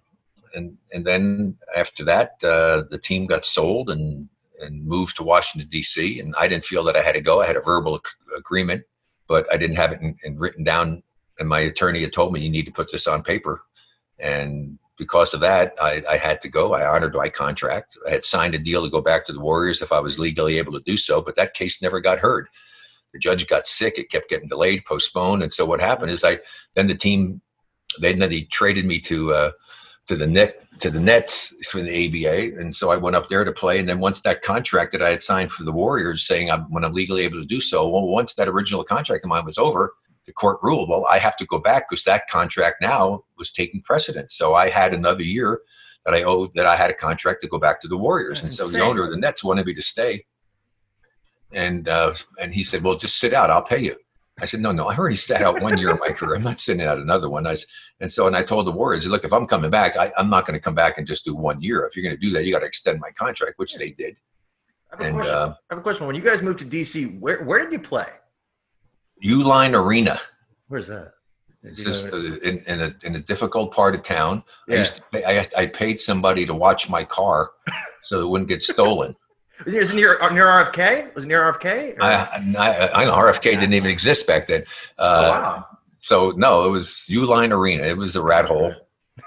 [0.56, 4.30] and and then after that, uh, the team got sold and
[4.62, 6.20] and moved to Washington D.C.
[6.20, 7.42] And I didn't feel that I had to go.
[7.42, 8.00] I had a verbal
[8.38, 8.84] agreement,
[9.28, 11.04] but I didn't have it in, in written down.
[11.40, 13.64] And my attorney had told me you need to put this on paper.
[14.20, 16.74] And because of that, I, I, had to go.
[16.74, 17.98] I honored my contract.
[18.08, 20.58] I had signed a deal to go back to the Warriors if I was legally
[20.58, 22.48] able to do so, but that case never got heard.
[23.12, 23.98] The judge got sick.
[23.98, 26.40] It kept getting delayed, postponed, and so what happened is I
[26.74, 27.42] then the team
[28.00, 29.52] they then they traded me to uh,
[30.08, 33.44] to the net to the Nets for the ABA, and so I went up there
[33.44, 33.80] to play.
[33.80, 36.84] And then once that contract that I had signed for the Warriors, saying I'm, when
[36.84, 39.94] I'm legally able to do so, well, once that original contract of mine was over,
[40.26, 43.82] the court ruled, well, I have to go back because that contract now was taking
[43.82, 44.36] precedence.
[44.36, 45.62] So I had another year
[46.06, 48.42] that I owed that I had a contract to go back to the Warriors.
[48.42, 48.80] That's and so insane.
[48.80, 50.26] the owner of the Nets wanted me to stay.
[51.52, 53.96] And uh, and he said, Well, just sit out, I'll pay you.
[54.40, 56.36] I said, No, no, I already sat out one year of my career.
[56.36, 57.46] I'm not sitting out another one.
[57.46, 57.56] I,
[58.00, 60.48] and so and I told the Warriors, look, if I'm coming back, I, am not
[60.48, 61.86] going to come back and just do one year.
[61.86, 64.16] If you're going to do that, you got to extend my contract, which they did.
[64.92, 66.08] I have, and, uh, I have a question.
[66.08, 68.08] When you guys moved to DC, where where did you play?
[69.24, 70.20] Uline Arena.
[70.68, 71.14] Where's that?
[71.64, 74.44] It's just a, in, in, a in a difficult part of town.
[74.68, 74.76] Yeah.
[74.76, 77.52] I used to pay, I, I paid somebody to watch my car
[78.04, 79.16] so it wouldn't get stolen.
[79.66, 81.16] Is it near near RFK?
[81.16, 81.98] Was it near RFK?
[82.02, 82.14] I,
[82.58, 84.64] I, I know RFK didn't even exist back then.
[84.98, 85.66] Uh, oh, wow.
[86.00, 87.84] So no, it was Uline Arena.
[87.84, 88.74] It was a rat hole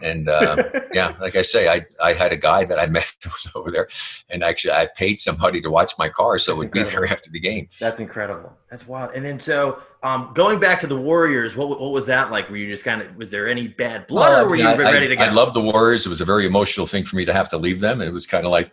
[0.02, 0.56] and uh,
[0.92, 3.12] yeah, like I say, I I had a guy that I met
[3.54, 3.88] over there,
[4.30, 6.90] and actually I paid somebody to watch my car, so That's it would incredible.
[6.90, 7.68] be there after the game.
[7.78, 8.52] That's incredible.
[8.70, 9.12] That's wild.
[9.14, 12.50] And then so um, going back to the Warriors, what what was that like?
[12.50, 14.76] Were you just kind of was there any bad blood, well, or were you I,
[14.76, 15.22] ready to go?
[15.22, 16.04] I love the Warriors.
[16.06, 18.00] It was a very emotional thing for me to have to leave them.
[18.00, 18.70] It was kind of like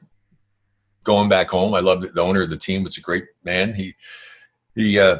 [1.03, 1.73] going back home.
[1.73, 2.83] I loved the owner of the team.
[2.83, 3.73] was a great man.
[3.73, 3.95] He
[4.75, 4.99] he.
[4.99, 5.19] Uh,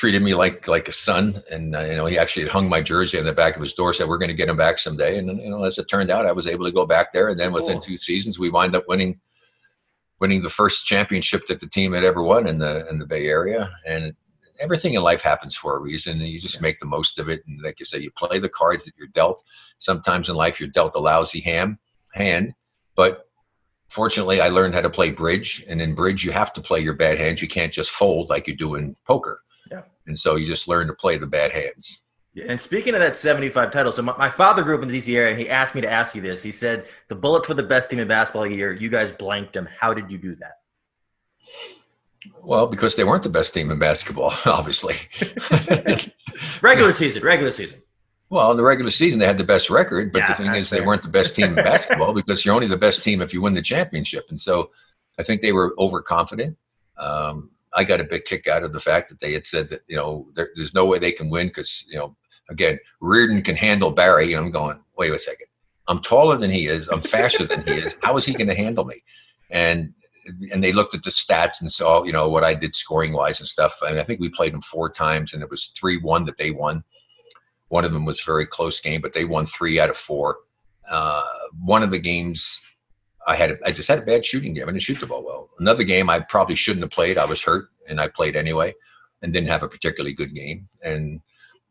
[0.00, 3.18] treated me like like a son, and uh, you know he actually hung my jersey
[3.18, 5.18] on the back of his door, said we're going to get him back someday.
[5.18, 7.38] And you know, as it turned out, I was able to go back there, and
[7.38, 7.82] then within cool.
[7.82, 9.20] two seasons, we wind up winning
[10.18, 13.26] winning the first championship that the team had ever won in the in the Bay
[13.26, 13.70] Area.
[13.86, 14.14] And
[14.58, 16.62] everything in life happens for a reason, and you just yeah.
[16.62, 17.42] make the most of it.
[17.46, 19.42] And like you say, you play the cards that you're dealt.
[19.76, 21.78] Sometimes in life, you're dealt a lousy ham
[22.14, 22.54] hand,
[22.96, 23.28] but
[23.90, 26.94] fortunately, I learned how to play bridge, and in bridge, you have to play your
[26.94, 27.42] bad hands.
[27.42, 29.42] You can't just fold like you do in poker.
[29.70, 29.82] Yeah.
[30.06, 32.02] And so you just learn to play the bad hands.
[32.46, 35.14] And speaking of that 75 title, so my, my, father grew up in the DC
[35.16, 36.42] area, and he asked me to ask you this.
[36.42, 38.72] He said, "The Bullets were the best team in basketball year.
[38.72, 39.68] You guys blanked them.
[39.78, 40.60] How did you do that?"
[42.42, 44.94] Well, because they weren't the best team in basketball, obviously.
[46.62, 47.82] regular season, regular season.
[48.28, 50.68] Well, in the regular season, they had the best record, but yeah, the thing is,
[50.68, 50.78] fair.
[50.78, 53.42] they weren't the best team in basketball because you're only the best team if you
[53.42, 54.26] win the championship.
[54.30, 54.70] And so,
[55.18, 56.56] I think they were overconfident.
[56.96, 59.82] Um, I got a big kick out of the fact that they had said that
[59.88, 62.16] you know there, there's no way they can win because you know
[62.48, 65.46] again Riordan can handle Barry, and I'm going wait a second.
[65.88, 66.88] I'm taller than he is.
[66.88, 67.96] I'm faster than he is.
[68.02, 69.02] How is he going to handle me?
[69.50, 69.92] And
[70.52, 73.40] and they looked at the stats and saw you know what I did scoring wise
[73.40, 73.78] and stuff.
[73.82, 76.38] I, mean, I think we played them four times, and it was three one that
[76.38, 76.84] they won.
[77.68, 80.38] One of them was a very close game, but they won three out of four.
[80.90, 81.22] Uh,
[81.62, 82.60] one of the games
[83.26, 84.64] I had I just had a bad shooting game.
[84.64, 85.50] I didn't shoot the ball well.
[85.58, 87.18] Another game I probably shouldn't have played.
[87.18, 88.74] I was hurt and I played anyway,
[89.22, 90.68] and didn't have a particularly good game.
[90.82, 91.20] And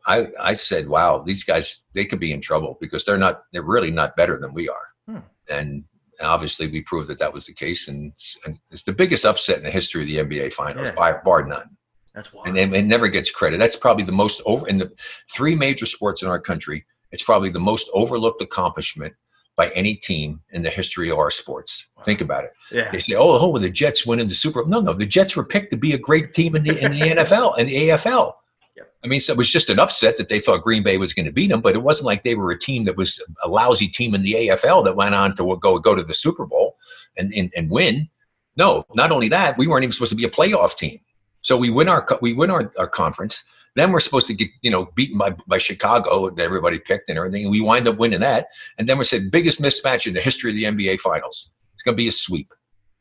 [0.06, 3.64] I I said, wow, these guys they could be in trouble because they're not they're
[3.64, 4.88] really not better than we are.
[5.08, 5.20] Hmm.
[5.50, 5.84] And
[6.22, 8.14] obviously we proved that that was the case, and,
[8.46, 10.96] and, it's the biggest upset in the history of the NBA Finals yeah.
[10.96, 11.78] by bar none.
[12.14, 12.48] That's wild.
[12.48, 13.60] And it, it never gets credit.
[13.60, 14.92] That's probably the most over in the
[15.32, 16.86] three major sports in our country.
[17.12, 19.14] It's probably the most overlooked accomplishment
[19.60, 21.90] by any team in the history of our sports.
[21.98, 22.04] Wow.
[22.04, 22.54] Think about it.
[22.72, 22.90] Yeah.
[22.94, 25.44] They say, "Oh, oh, the Jets went in the Super." No, no, the Jets were
[25.44, 28.36] picked to be a great team in the in the NFL and the AFL.
[28.78, 28.94] Yep.
[29.04, 31.26] I mean, so it was just an upset that they thought Green Bay was going
[31.26, 33.90] to beat them, but it wasn't like they were a team that was a lousy
[33.90, 36.78] team in the AFL that went on to go go to the Super Bowl
[37.18, 38.08] and and, and win.
[38.56, 41.02] No, not only that, we weren't even supposed to be a playoff team.
[41.42, 43.44] So we win our we win our, our conference.
[43.76, 47.18] Then we're supposed to get you know beaten by by Chicago that everybody picked and
[47.18, 48.48] everything, and we wind up winning that.
[48.78, 51.52] And then we said biggest mismatch in the history of the NBA Finals.
[51.74, 52.54] It's going to be a sweep,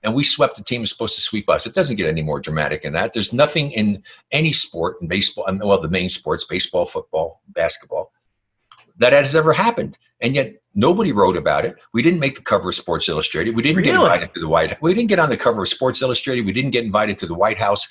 [0.03, 1.67] and we swept the team that's supposed to sweep us.
[1.67, 3.13] It doesn't get any more dramatic than that.
[3.13, 8.13] There's nothing in any sport in baseball, um, well, the main sports, baseball, football, basketball,
[8.99, 9.99] that has ever happened.
[10.21, 11.77] And yet nobody wrote about it.
[11.93, 13.55] We didn't make the cover of Sports Illustrated.
[13.55, 13.91] We didn't really?
[13.91, 14.81] get invited to the White.
[14.83, 16.45] We didn't get on the cover of Sports Illustrated.
[16.45, 17.87] We didn't get invited to the White House.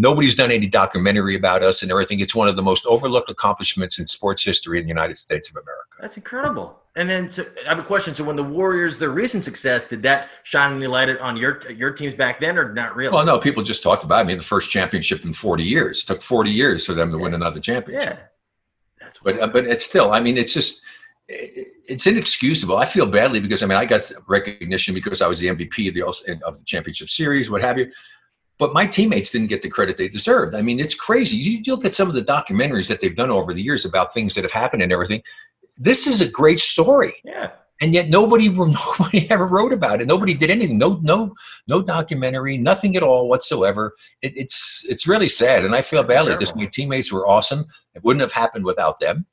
[0.00, 2.20] Nobody's done any documentary about us and everything.
[2.20, 5.56] It's one of the most overlooked accomplishments in sports history in the United States of
[5.56, 5.88] America.
[6.00, 6.78] That's incredible.
[6.94, 8.14] And then so I have a question.
[8.14, 11.90] So when the Warriors, their recent success, did that shine any light on your your
[11.90, 13.12] teams back then, or not really?
[13.12, 13.40] Well, no.
[13.40, 14.18] People just talked about.
[14.18, 14.20] It.
[14.20, 16.04] I mean, the first championship in 40 years.
[16.04, 17.22] It took 40 years for them to yeah.
[17.24, 18.18] win another championship.
[18.18, 18.24] Yeah.
[19.00, 20.12] That's but uh, but it's still.
[20.12, 20.82] I mean, it's just
[21.28, 22.76] it's inexcusable.
[22.76, 25.94] I feel badly because I mean I got recognition because I was the MVP of
[25.94, 26.02] the
[26.46, 27.90] of the championship series, what have you.
[28.58, 30.54] But my teammates didn't get the credit they deserved.
[30.54, 31.36] I mean, it's crazy.
[31.36, 34.12] You, you look at some of the documentaries that they've done over the years about
[34.12, 35.22] things that have happened and everything.
[35.78, 37.14] This is a great story.
[37.24, 37.52] Yeah.
[37.80, 40.08] And yet nobody nobody ever wrote about it.
[40.08, 40.78] Nobody did anything.
[40.78, 41.32] No no
[41.68, 42.58] no documentary.
[42.58, 43.94] Nothing at all whatsoever.
[44.22, 47.64] It, it's it's really sad, and I feel badly because my teammates were awesome.
[47.94, 49.24] It wouldn't have happened without them.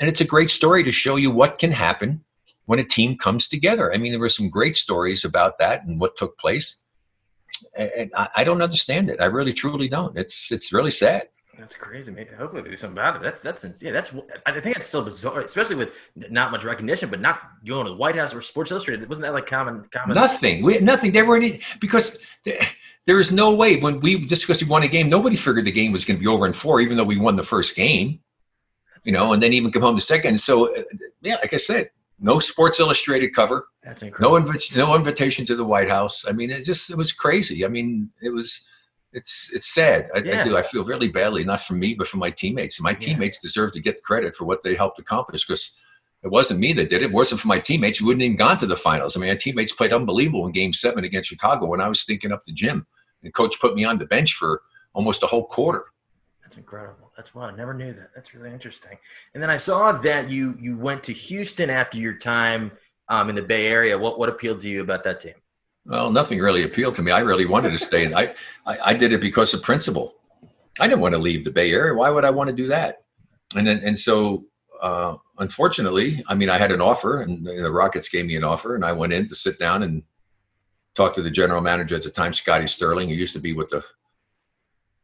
[0.00, 2.24] And it's a great story to show you what can happen
[2.66, 3.92] when a team comes together.
[3.92, 6.78] I mean, there were some great stories about that and what took place.
[7.76, 9.20] And I, don't understand it.
[9.20, 10.16] I really, truly don't.
[10.16, 11.28] It's it's really sad.
[11.58, 12.26] That's crazy, man.
[12.36, 13.22] Hopefully, do something about it.
[13.22, 13.92] That's that's yeah.
[13.92, 14.12] That's
[14.46, 17.96] I think that's so bizarre, especially with not much recognition, but not going to the
[17.96, 19.08] White House or Sports Illustrated.
[19.08, 19.84] Wasn't that like common?
[19.90, 20.14] Common.
[20.14, 20.62] Nothing.
[20.64, 21.12] We nothing.
[21.12, 22.58] There were any because there,
[23.06, 25.72] there is no way when we just because we won a game, nobody figured the
[25.72, 28.20] game was going to be over in four, even though we won the first game
[29.04, 30.40] you know, and then even come home to second.
[30.40, 30.82] So, uh,
[31.22, 31.90] yeah, like I said,
[32.22, 33.66] no Sports Illustrated cover.
[33.82, 34.40] That's incredible.
[34.40, 36.24] No, no invitation to the White House.
[36.26, 37.64] I mean, it just it was crazy.
[37.64, 38.64] I mean, it was.
[39.14, 40.08] It's it's sad.
[40.14, 40.40] I, yeah.
[40.40, 40.56] I do.
[40.56, 42.80] I feel really badly, not for me, but for my teammates.
[42.80, 43.48] My teammates yeah.
[43.48, 45.72] deserve to get credit for what they helped accomplish because
[46.22, 47.10] it wasn't me that did it.
[47.10, 48.00] It wasn't for my teammates.
[48.00, 49.14] We wouldn't even gone to the finals.
[49.14, 52.32] I mean, my teammates played unbelievable in Game Seven against Chicago when I was thinking
[52.32, 52.86] up the gym,
[53.22, 54.62] and coach put me on the bench for
[54.94, 55.84] almost a whole quarter.
[56.52, 57.10] That's incredible.
[57.16, 58.10] That's one I never knew that.
[58.14, 58.98] That's really interesting.
[59.32, 62.72] And then I saw that you you went to Houston after your time
[63.08, 63.96] um, in the Bay Area.
[63.96, 65.32] What what appealed to you about that team?
[65.86, 67.10] Well, nothing really appealed to me.
[67.10, 68.12] I really wanted to stay.
[68.12, 68.34] I,
[68.66, 70.16] I, I did it because of principle.
[70.78, 71.94] I didn't want to leave the Bay Area.
[71.94, 73.04] Why would I want to do that?
[73.56, 74.44] And then, and so,
[74.82, 78.74] uh, unfortunately, I mean, I had an offer, and the Rockets gave me an offer,
[78.74, 80.02] and I went in to sit down and
[80.94, 83.70] talk to the general manager at the time, Scotty Stirling, who used to be with
[83.70, 83.82] the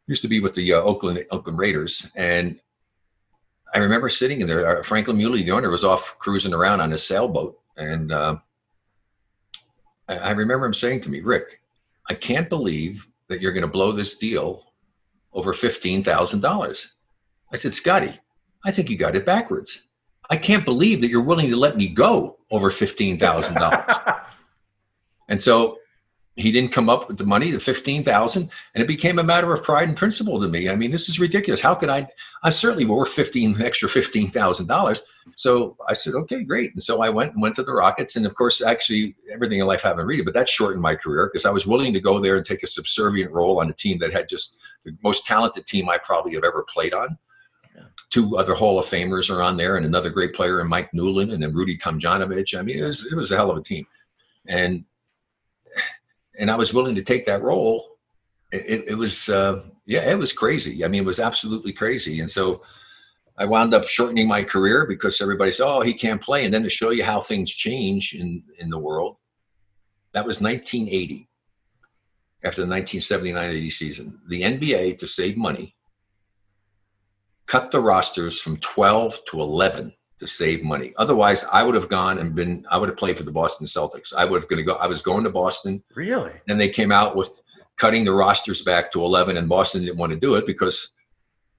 [0.09, 2.59] used to be with the uh, Oakland Oakland Raiders, and
[3.73, 4.79] I remember sitting in there.
[4.79, 8.37] Uh, Franklin Mieuli, the owner, was off cruising around on his sailboat, and uh,
[10.09, 11.61] I, I remember him saying to me, "Rick,
[12.09, 14.73] I can't believe that you're going to blow this deal
[15.33, 16.95] over fifteen thousand dollars."
[17.53, 18.19] I said, "Scotty,
[18.65, 19.87] I think you got it backwards.
[20.31, 23.95] I can't believe that you're willing to let me go over fifteen thousand dollars."
[25.29, 25.77] and so
[26.39, 29.53] he didn't come up with the money, the fifteen thousand, and it became a matter
[29.53, 30.69] of pride and principle to me.
[30.69, 31.61] I mean, this is ridiculous.
[31.61, 32.07] How could I?
[32.45, 35.03] I'm certainly worth fifteen extra fifteen thousand dollars.
[35.37, 36.73] So I said, okay, great.
[36.73, 39.67] And so I went and went to the Rockets, and of course, actually, everything in
[39.67, 42.21] life I haven't read but that shortened my career because I was willing to go
[42.21, 45.67] there and take a subservient role on a team that had just the most talented
[45.67, 47.19] team I probably have ever played on.
[47.75, 47.83] Yeah.
[48.11, 51.33] Two other Hall of Famers are on there, and another great player, and Mike Newlin,
[51.33, 52.57] and then Rudy Tomjanovich.
[52.57, 53.85] I mean, it was it was a hell of a team,
[54.47, 54.85] and
[56.39, 57.99] and I was willing to take that role.
[58.53, 60.85] It, it was, uh, yeah, it was crazy.
[60.85, 62.21] I mean, it was absolutely crazy.
[62.21, 62.63] And so
[63.37, 66.63] I wound up shortening my career because everybody said, "Oh, he can't play." And then
[66.63, 69.17] to show you how things change in in the world,
[70.13, 71.29] that was 1980.
[72.45, 75.75] After the 1979-80 season, the NBA to save money
[77.47, 80.93] cut the rosters from 12 to 11 to save money.
[80.97, 82.67] Otherwise, I would have gone and been.
[82.71, 84.13] I would have played for the Boston Celtics.
[84.15, 84.75] I would have going to go.
[84.75, 85.83] I was going to Boston.
[85.95, 86.33] Really?
[86.49, 87.41] And they came out with
[87.77, 90.91] cutting the rosters back to 11, and Boston didn't want to do it because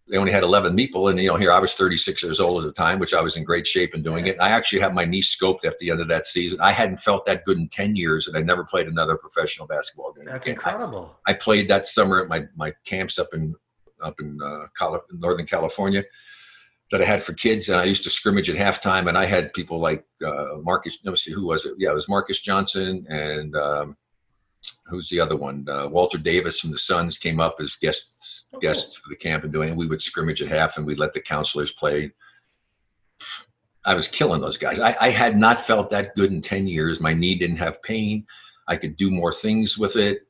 [0.09, 1.07] they only had 11 people.
[1.07, 3.37] And you know, here I was 36 years old at the time, which I was
[3.37, 4.33] in great shape and doing yeah.
[4.33, 4.37] it.
[4.41, 6.59] I actually had my knee scoped at the end of that season.
[6.61, 10.11] I hadn't felt that good in 10 years, and I never played another professional basketball
[10.13, 10.25] game.
[10.25, 11.17] That's incredible.
[11.27, 13.55] I, I, played that summer at my my camps up in
[14.03, 14.65] up in uh,
[15.13, 16.03] Northern California
[16.91, 19.53] that I had for kids, and I used to scrimmage at halftime, and I had
[19.53, 20.99] people like uh, Marques.
[21.03, 21.75] Let me see, who was it?
[21.77, 23.97] Yeah, it was Marques Johnson, and um,
[24.85, 25.67] who's the other one?
[25.69, 29.43] Uh, Walter Davis from the Suns came up as guests oh, guests for the camp
[29.43, 29.69] and doing.
[29.69, 32.11] And we would scrimmage at half, and we'd let the counselors play.
[33.85, 34.79] I was killing those guys.
[34.79, 36.99] I, I had not felt that good in ten years.
[36.99, 38.25] My knee didn't have pain.
[38.67, 40.27] I could do more things with it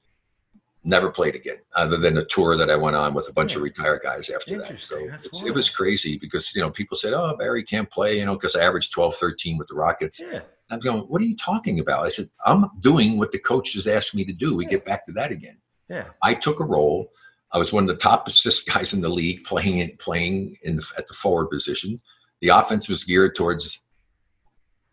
[0.84, 3.62] never played again, other than a tour that I went on with a bunch of
[3.62, 4.82] retired guys after that.
[4.82, 4.98] So
[5.46, 8.56] it was crazy because, you know, people said, oh, Barry can't play, you know, because
[8.56, 10.20] I averaged 12, 13 with the Rockets.
[10.20, 10.42] Yeah.
[10.70, 12.06] I'm going, what are you talking about?
[12.06, 14.56] I said, I'm doing what the coach has asked me to do.
[14.56, 14.72] We yeah.
[14.72, 15.58] get back to that again.
[15.90, 16.06] Yeah.
[16.22, 17.12] I took a role.
[17.52, 20.78] I was one of the top assist guys in the league playing it, playing in
[20.78, 22.00] the, at the forward position.
[22.42, 23.82] The offense was geared towards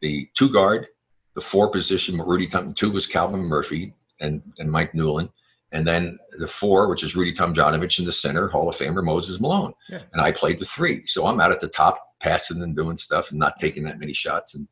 [0.01, 0.89] the two guard,
[1.35, 5.31] the four position, Rudy Thompson, two was Calvin Murphy and, and Mike Newlin
[5.73, 9.41] and then the four, which is Rudy Tomjanovich in the center, Hall of Famer Moses
[9.41, 9.75] Malone.
[9.89, 10.03] Yeah.
[10.13, 11.05] And I played the three.
[11.07, 14.13] So I'm out at the top passing and doing stuff and not taking that many
[14.13, 14.55] shots.
[14.55, 14.69] And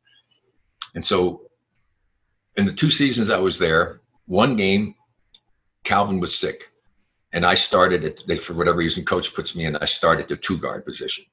[0.93, 1.41] and so
[2.55, 4.95] in the two seasons I was there, one game,
[5.83, 6.71] Calvin was sick.
[7.33, 10.37] And I started it, they for whatever reason, coach puts me in, I started the
[10.37, 11.25] two guard position.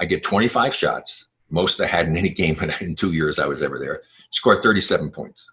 [0.00, 3.62] I get 25 shots, most I had in any game in two years I was
[3.62, 5.48] ever there, scored 37 points.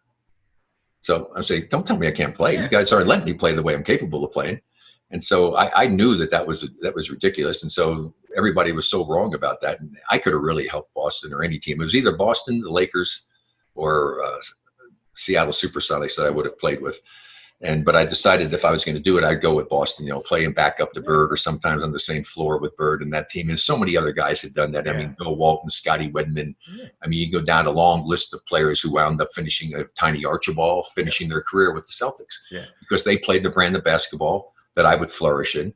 [1.03, 2.55] So I say, don't tell me I can't play.
[2.55, 2.63] Yeah.
[2.63, 4.61] You guys aren't letting me play the way I'm capable of playing.
[5.11, 7.61] And so I, I, knew that that was that was ridiculous.
[7.61, 9.79] And so everybody was so wrong about that.
[9.79, 11.79] And I could have really helped Boston or any team.
[11.79, 13.27] It was either Boston, the Lakers,
[13.75, 14.39] or uh,
[15.13, 16.99] Seattle Supersonics that I would have played with.
[17.63, 20.06] And but I decided if I was going to do it, I'd go with Boston.
[20.06, 22.76] You know, play playing back up to Bird, or sometimes on the same floor with
[22.76, 23.49] Bird and that team.
[23.49, 24.86] And so many other guys had done that.
[24.86, 24.91] Yeah.
[24.91, 26.56] I mean, Bill Walton, Scotty Wedman.
[26.76, 26.88] Yeah.
[27.02, 29.86] I mean, you go down a long list of players who wound up finishing a
[29.97, 32.65] Tiny Archibald, finishing their career with the Celtics yeah.
[32.82, 35.73] because they played the brand of basketball that I would flourish in.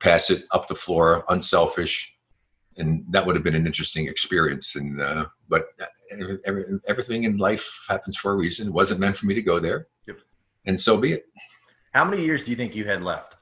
[0.00, 2.16] Pass it up the floor, unselfish,
[2.78, 4.76] and that would have been an interesting experience.
[4.76, 8.68] And uh, but uh, every, everything in life happens for a reason.
[8.68, 9.88] It wasn't meant for me to go there.
[10.06, 10.18] Yep
[10.68, 11.24] and so be it.
[11.92, 13.36] How many years do you think you had left?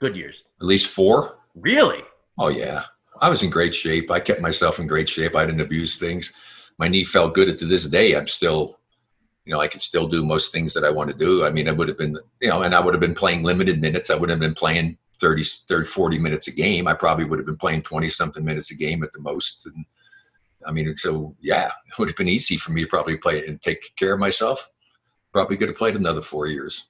[0.00, 0.42] Good years.
[0.60, 1.38] At least four.
[1.54, 2.00] Really?
[2.38, 2.84] Oh yeah.
[3.20, 4.10] I was in great shape.
[4.10, 5.36] I kept myself in great shape.
[5.36, 6.32] I didn't abuse things.
[6.78, 8.16] My knee felt good to this day.
[8.16, 8.80] I'm still,
[9.44, 11.44] you know, I could still do most things that I want to do.
[11.44, 13.80] I mean, I would have been, you know, and I would have been playing limited
[13.80, 14.10] minutes.
[14.10, 16.88] I would have been playing 30, 30, 40 minutes a game.
[16.88, 19.66] I probably would have been playing 20 something minutes a game at the most.
[19.66, 19.84] And
[20.66, 23.60] I mean, so yeah, it would have been easy for me to probably play and
[23.60, 24.71] take care of myself
[25.32, 26.86] probably could have played another four years.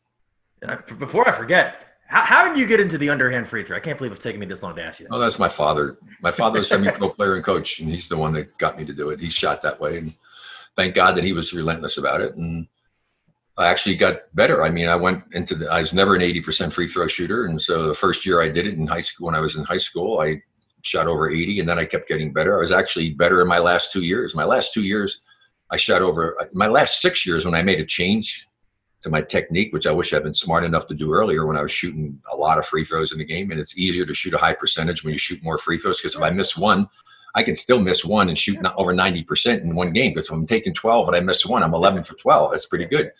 [0.99, 3.77] before I forget, how, how, did you get into the underhand free throw?
[3.77, 5.15] I can't believe it's taken me this long to ask you that.
[5.15, 5.99] Oh, that's my father.
[6.21, 8.85] My father was a semi-pro player and coach, and he's the one that got me
[8.85, 9.21] to do it.
[9.21, 10.13] He shot that way, and
[10.77, 12.35] thank God that he was relentless about it.
[12.35, 12.67] And
[13.57, 14.63] I actually got better.
[14.63, 15.71] I mean, I went into the.
[15.71, 18.67] I was never an 80% free throw shooter, and so the first year I did
[18.67, 20.43] it in high school, when I was in high school, I
[20.83, 22.57] shot over 80, and then I kept getting better.
[22.57, 24.35] I was actually better in my last two years.
[24.35, 25.23] My last two years
[25.73, 28.47] I shot over my last six years when I made a change
[29.03, 31.63] to my technique, which I wish I'd been smart enough to do earlier when I
[31.63, 33.51] was shooting a lot of free throws in the game.
[33.51, 36.15] And it's easier to shoot a high percentage when you shoot more free throws because
[36.15, 36.89] if I miss one,
[37.35, 40.13] I can still miss one and shoot not over 90% in one game.
[40.13, 42.53] Because if I'm taking 12 and I miss one, I'm 11 for 12.
[42.53, 43.11] That's pretty good.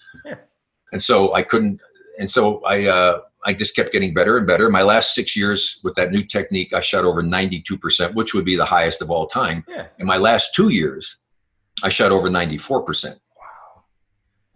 [0.93, 1.81] And so I couldn't,
[2.19, 4.69] and so I, uh, I just kept getting better and better.
[4.69, 8.57] My last six years with that new technique, I shot over 92%, which would be
[8.57, 9.65] the highest of all time.
[9.67, 9.87] Yeah.
[9.99, 11.22] In my last two years,
[11.83, 13.07] I shot over 94%.
[13.07, 13.17] Wow.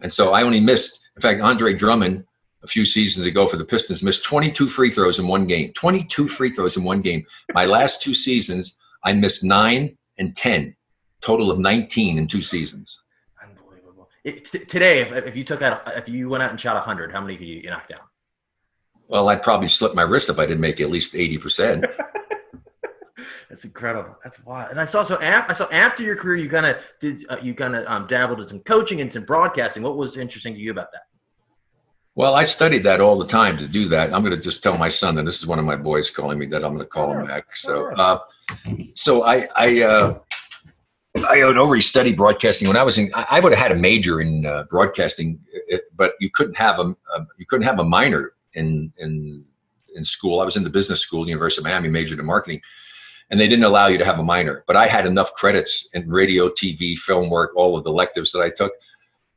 [0.01, 2.25] And so I only missed, in fact, Andre Drummond
[2.63, 5.71] a few seasons ago for the Pistons missed 22 free throws in one game.
[5.73, 7.25] 22 free throws in one game.
[7.53, 10.75] My last two seasons, I missed nine and 10,
[11.21, 13.01] total of 19 in two seasons.
[13.43, 14.09] Unbelievable.
[14.23, 17.11] It, t- today, if, if you took out, if you went out and shot 100,
[17.11, 18.01] how many could you knock down?
[19.07, 21.89] Well, I'd probably slip my wrist if I didn't make at least 80%.
[23.49, 24.15] That's incredible.
[24.23, 24.71] That's wild.
[24.71, 27.37] And I saw so after I saw after your career, you kind of did uh,
[27.41, 29.83] you kind of um, dabbled in some coaching and some broadcasting.
[29.83, 31.03] What was interesting to you about that?
[32.15, 34.11] Well, I studied that all the time to do that.
[34.11, 36.39] I'm going to just tell my son that this is one of my boys calling
[36.39, 37.55] me that I'm going to call him back.
[37.55, 38.19] So, uh,
[38.93, 40.19] so I I uh,
[41.29, 43.11] I had already studied broadcasting when I was in.
[43.13, 45.39] I would have had a major in uh, broadcasting,
[45.95, 49.45] but you couldn't have a, a, you couldn't have a minor in in
[49.95, 50.41] in school.
[50.41, 52.61] I was in the business school, University of Miami, majored in marketing,
[53.29, 54.63] and they didn't allow you to have a minor.
[54.67, 58.41] But I had enough credits in radio, TV, film work, all of the electives that
[58.41, 58.73] I took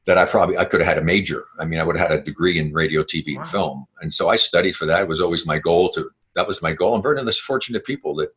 [0.06, 1.44] that I probably I could have had a major.
[1.58, 3.42] I mean, I would have had a degree in radio, TV, wow.
[3.42, 5.02] and film, and so I studied for that.
[5.02, 6.10] It was always my goal to.
[6.34, 6.94] That was my goal.
[6.94, 8.30] I'm very one fortunate people that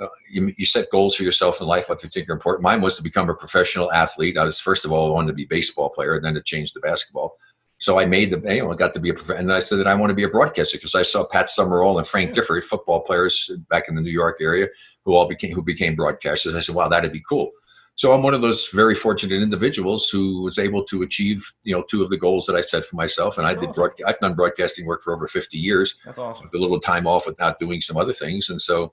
[0.00, 2.62] uh, you, you set goals for yourself in life, what you think are important.
[2.62, 4.38] Mine was to become a professional athlete.
[4.38, 6.42] I was first of all I wanted to be a baseball player, and then to
[6.42, 7.36] change to basketball.
[7.78, 9.86] So I made the, you know, I got to be a, and I said that
[9.86, 13.00] I want to be a broadcaster because I saw Pat Summerall and Frank Gifford, football
[13.00, 14.68] players back in the New York area,
[15.04, 16.56] who all became who became broadcasters.
[16.56, 17.50] I said, wow, that'd be cool.
[17.96, 21.82] So I'm one of those very fortunate individuals who was able to achieve, you know,
[21.82, 23.38] two of the goals that I set for myself.
[23.38, 23.82] And That's I did awesome.
[23.96, 25.98] broad, I've done broadcasting work for over 50 years.
[26.04, 26.44] That's awesome.
[26.44, 28.92] With a little time off without doing some other things, and so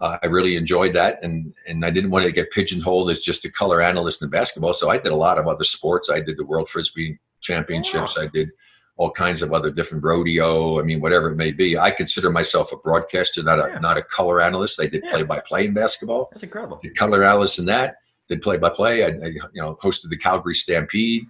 [0.00, 1.22] uh, I really enjoyed that.
[1.22, 4.72] And and I didn't want to get pigeonholed as just a color analyst in basketball.
[4.72, 6.10] So I did a lot of other sports.
[6.10, 8.18] I did the World Frisbee Championships.
[8.18, 8.50] I did
[8.96, 10.80] all kinds of other different rodeo.
[10.80, 11.78] I mean, whatever it may be.
[11.78, 13.78] I consider myself a broadcaster, not a yeah.
[13.78, 14.80] not a color analyst.
[14.80, 16.28] I did play by play in basketball.
[16.32, 16.78] That's incredible.
[16.82, 19.04] Did color analyst in that did play by play.
[19.04, 21.24] I, you know hosted the Calgary Stampede,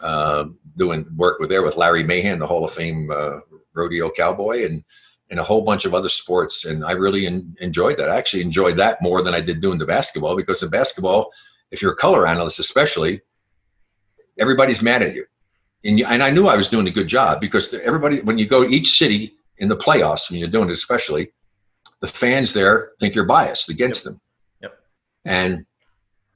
[0.00, 0.44] uh,
[0.76, 3.40] doing work with there with Larry Mahan, the Hall of Fame uh,
[3.74, 4.84] rodeo cowboy, and
[5.30, 6.66] and a whole bunch of other sports.
[6.66, 8.10] And I really in, enjoyed that.
[8.10, 11.32] I actually enjoyed that more than I did doing the basketball because in basketball,
[11.70, 13.22] if you're a color analyst, especially,
[14.38, 15.24] everybody's mad at you.
[15.84, 18.46] And, you, and I knew I was doing a good job because everybody, when you
[18.46, 21.32] go to each city in the playoffs, when you're doing it especially,
[22.00, 24.12] the fans there think you're biased against yep.
[24.12, 24.20] them.
[24.60, 24.78] Yep.
[25.24, 25.66] And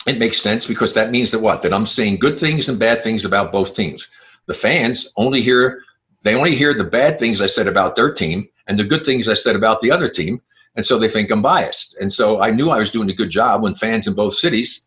[0.07, 1.62] it makes sense because that means that what?
[1.62, 4.09] That I'm saying good things and bad things about both teams.
[4.47, 5.82] The fans only hear
[6.22, 9.28] they only hear the bad things I said about their team and the good things
[9.28, 10.40] I said about the other team.
[10.74, 11.97] And so they think I'm biased.
[11.99, 14.86] And so I knew I was doing a good job when fans in both cities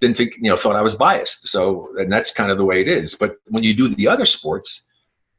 [0.00, 1.48] didn't think, you know, thought I was biased.
[1.48, 3.14] So, and that's kind of the way it is.
[3.14, 4.86] But when you do the other sports,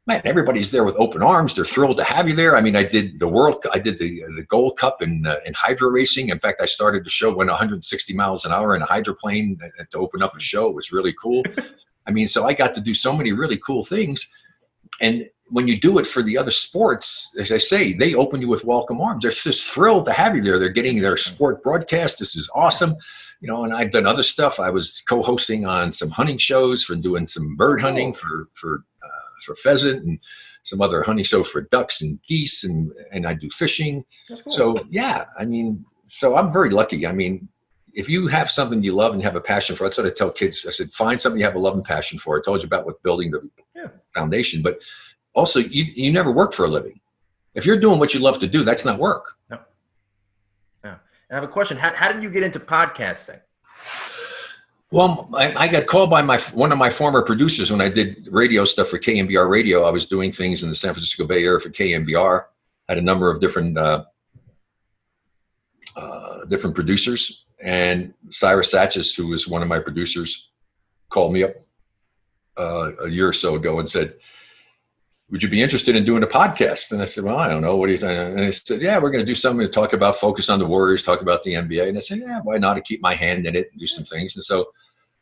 [0.06, 1.54] man, everybody's there with open arms.
[1.54, 2.56] They're thrilled to have you there.
[2.56, 5.52] I mean, I did the World, I did the the Gold Cup in uh, in
[5.54, 6.30] hydro racing.
[6.30, 9.98] In fact, I started the show went 160 miles an hour in a hydroplane to
[9.98, 10.68] open up a show.
[10.68, 11.44] It was really cool.
[12.06, 14.26] I mean, so I got to do so many really cool things.
[15.00, 18.48] And when you do it for the other sports, as I say, they open you
[18.48, 19.22] with welcome arms.
[19.22, 20.58] They're just thrilled to have you there.
[20.58, 22.18] They're getting their sport broadcast.
[22.18, 22.96] This is awesome.
[23.40, 24.58] You know, and I've done other stuff.
[24.58, 28.14] I was co-hosting on some hunting shows for doing some bird hunting oh.
[28.14, 30.18] for for uh, for pheasant and
[30.64, 34.04] some other hunting shows for ducks and geese and and I do fishing.
[34.28, 34.52] Cool.
[34.52, 37.06] So yeah, I mean, so I'm very lucky.
[37.06, 37.48] I mean,
[37.94, 40.30] if you have something you love and have a passion for, that's what I tell
[40.30, 40.66] kids.
[40.66, 42.38] I said, find something you have a love and passion for.
[42.38, 43.88] I told you about with building the yeah.
[44.14, 44.80] foundation, but
[45.34, 47.00] also you you never work for a living.
[47.54, 49.34] If you're doing what you love to do, that's not work.
[49.50, 49.58] No.
[51.30, 51.76] I have a question.
[51.76, 53.40] How, how did you get into podcasting?
[54.90, 58.26] Well, I, I, got called by my one of my former producers when I did
[58.30, 59.84] radio stuff for KNBR Radio.
[59.84, 62.44] I was doing things in the San Francisco Bay Area for KNBR.
[62.88, 64.04] I had a number of different uh,
[65.94, 70.48] uh, different producers, and Cyrus Satchis, who was one of my producers,
[71.10, 71.52] called me up
[72.56, 74.14] uh, a year or so ago and said,
[75.30, 77.76] "Would you be interested in doing a podcast?" And I said, "Well, I don't know.
[77.76, 79.92] What do you think?" And he said, "Yeah, we're going to do something to talk
[79.92, 82.74] about, focus on the Warriors, talk about the NBA." And I said, "Yeah, why not?
[82.74, 84.66] To keep my hand in it and do some things." And so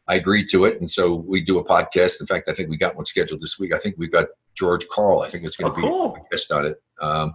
[0.08, 2.20] I agreed to it, and so we do a podcast.
[2.20, 3.72] In fact, I think we got one scheduled this week.
[3.74, 5.20] I think we've got George Karl.
[5.20, 6.16] I think it's going to oh, be cool.
[6.16, 6.76] a guest on it.
[7.00, 7.34] Um,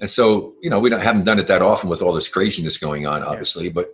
[0.00, 2.78] and so, you know, we don't haven't done it that often with all this craziness
[2.78, 3.72] going on, obviously, yeah.
[3.74, 3.92] but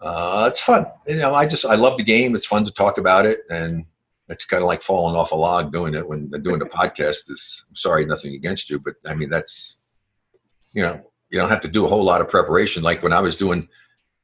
[0.00, 0.86] uh, it's fun.
[1.06, 2.34] You know, I just I love the game.
[2.34, 3.84] It's fun to talk about it, and
[4.28, 7.30] it's kind of like falling off a log doing it when doing the podcast.
[7.30, 9.78] Is sorry, nothing against you, but I mean that's
[10.74, 11.00] you know
[11.30, 12.82] you don't have to do a whole lot of preparation.
[12.82, 13.68] Like when I was doing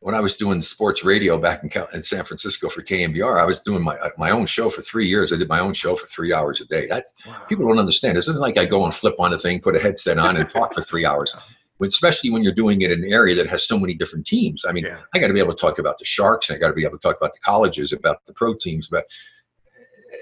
[0.01, 3.61] when I was doing sports radio back in, in San Francisco for KNBR, I was
[3.61, 5.33] doing my my own show for three years.
[5.33, 6.87] I did my own show for three hours a day.
[6.89, 7.39] That wow.
[7.49, 8.17] people don't understand.
[8.17, 10.51] This isn't like I go and flip on a thing, put a headset on, and
[10.51, 11.35] talk for three hours.
[11.81, 14.65] Especially when you're doing it in an area that has so many different teams.
[14.65, 15.01] I mean, yeah.
[15.13, 16.49] I got to be able to talk about the Sharks.
[16.49, 18.89] and I got to be able to talk about the colleges, about the pro teams.
[18.89, 19.05] But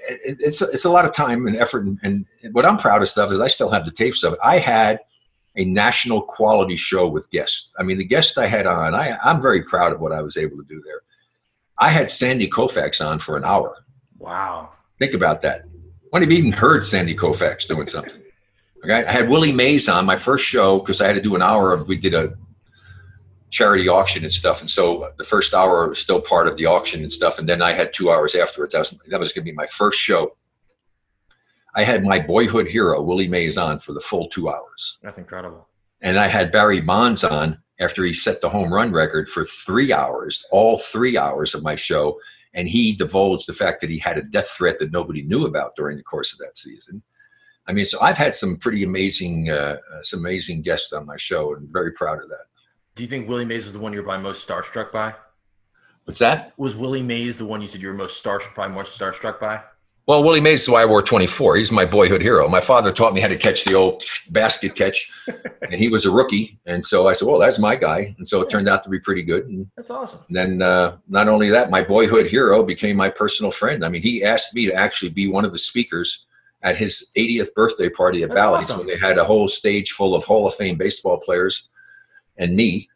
[0.07, 1.85] it, it's it's a lot of time and effort.
[1.85, 4.39] And, and what I'm proudest of is I still have the tapes of it.
[4.43, 4.99] I had
[5.55, 7.73] a national quality show with guests.
[7.77, 10.37] I mean, the guests I had on, I, I'm very proud of what I was
[10.37, 11.01] able to do there.
[11.77, 13.83] I had Sandy Koufax on for an hour.
[14.17, 14.69] Wow.
[14.99, 15.65] Think about that.
[16.11, 18.21] When have you even heard Sandy Koufax doing something?
[18.83, 21.41] Okay, I had Willie Mays on my first show because I had to do an
[21.41, 21.87] hour of.
[21.87, 22.33] We did a
[23.51, 27.03] charity auction and stuff, and so the first hour was still part of the auction
[27.03, 28.73] and stuff, and then I had two hours afterwards.
[28.73, 30.35] That was that was going to be my first show.
[31.75, 34.97] I had my boyhood hero Willie Mays on for the full two hours.
[35.03, 35.67] That's incredible.
[36.01, 39.93] And I had Barry Bonds on after he set the home run record for three
[39.93, 42.19] hours, all three hours of my show,
[42.53, 45.75] and he divulged the fact that he had a death threat that nobody knew about
[45.75, 47.01] during the course of that season.
[47.67, 51.17] I mean, so I've had some pretty amazing, uh, uh, some amazing guests on my
[51.17, 52.45] show, and very proud of that.
[52.95, 55.15] Do you think Willie Mays was the one you were probably most starstruck by?
[56.05, 56.53] What's that?
[56.57, 59.61] Was Willie Mays the one you said you were most star probably most starstruck by?
[60.07, 61.57] Well, Willie Mays is why I wore 24.
[61.57, 62.49] He's my boyhood hero.
[62.49, 65.09] My father taught me how to catch the old basket catch,
[65.61, 66.59] and he was a rookie.
[66.65, 68.13] And so I said, well, that's my guy.
[68.17, 69.45] And so it turned out to be pretty good.
[69.45, 70.19] And that's awesome.
[70.27, 73.85] And then uh, not only that, my boyhood hero became my personal friend.
[73.85, 76.25] I mean, he asked me to actually be one of the speakers
[76.63, 78.79] at his 80th birthday party at Bally's awesome.
[78.79, 81.69] when they had a whole stage full of Hall of Fame baseball players
[82.37, 82.89] and me.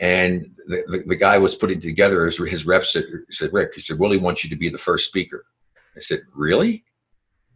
[0.00, 3.80] And the, the, the guy was putting together his, his rep said, said, Rick, he
[3.80, 5.46] said, Willie wants you to be the first speaker.
[5.96, 6.84] I said, really?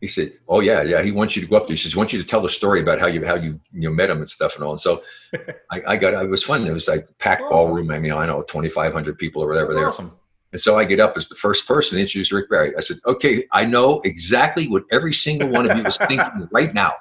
[0.00, 1.02] He said, "Oh yeah, yeah.
[1.02, 1.74] He wants you to go up there.
[1.74, 3.90] He says, he wants you to tell the story about how you how you you
[3.90, 5.02] met him and stuff and all." And so,
[5.70, 6.66] I, I got it was fun.
[6.66, 7.50] It was like packed awesome.
[7.50, 7.90] ballroom.
[7.90, 9.88] I mean, I know twenty five hundred people or whatever That's there.
[9.88, 10.12] Awesome.
[10.52, 12.76] And so I get up as the first person to introduce Rick Barry.
[12.76, 16.72] I said, "Okay, I know exactly what every single one of you is thinking right
[16.72, 16.92] now.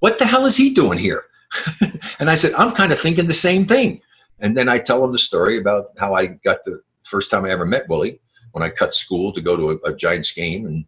[0.00, 1.24] What the hell is he doing here?"
[2.18, 4.00] and I said, "I'm kind of thinking the same thing."
[4.40, 7.50] And then I tell him the story about how I got the first time I
[7.50, 8.20] ever met Willie
[8.52, 10.84] when I cut school to go to a, a Giants game and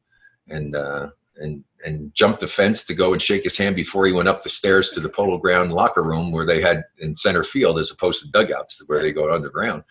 [0.48, 4.12] and uh, and and jumped the fence to go and shake his hand before he
[4.12, 7.44] went up the stairs to the polo ground locker room where they had in center
[7.44, 9.84] field as opposed to dugouts where they go underground.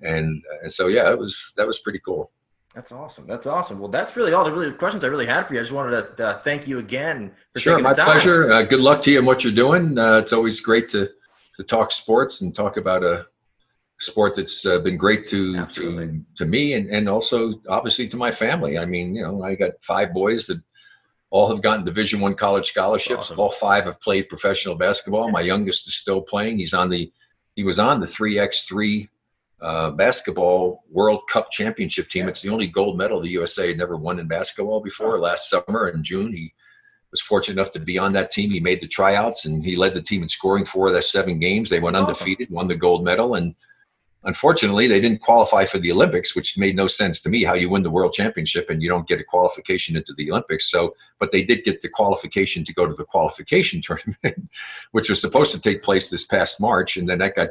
[0.00, 2.30] And, and so yeah, it was that was pretty cool.
[2.74, 3.26] That's awesome.
[3.26, 3.78] That's awesome.
[3.78, 5.60] Well, that's really all the really questions I really had for you.
[5.60, 7.32] I just wanted to uh, thank you again.
[7.56, 8.50] sure, my pleasure.
[8.50, 9.98] Uh, good luck to you and what you're doing.
[9.98, 11.10] Uh, it's always great to
[11.56, 13.26] to talk sports and talk about a
[14.00, 18.30] sport that's uh, been great to to to me and and also obviously to my
[18.30, 18.78] family.
[18.78, 20.60] I mean, you know, I got five boys that
[21.28, 23.20] all have gotten Division One college scholarships.
[23.20, 23.40] Awesome.
[23.40, 25.30] All five have played professional basketball.
[25.30, 26.58] My youngest is still playing.
[26.58, 27.12] He's on the
[27.54, 29.10] he was on the three x three
[29.62, 32.28] uh, basketball World Cup championship team.
[32.28, 35.18] It's the only gold medal the USA had never won in basketball before.
[35.18, 36.52] Last summer in June, he
[37.10, 38.50] was fortunate enough to be on that team.
[38.50, 41.38] He made the tryouts and he led the team in scoring four of their seven
[41.38, 41.70] games.
[41.70, 43.54] They went undefeated, won the gold medal, and
[44.24, 47.42] Unfortunately, they didn't qualify for the Olympics, which made no sense to me.
[47.42, 50.70] How you win the world championship and you don't get a qualification into the Olympics?
[50.70, 54.48] So, but they did get the qualification to go to the qualification tournament,
[54.92, 57.48] which was supposed to take place this past March, and then that got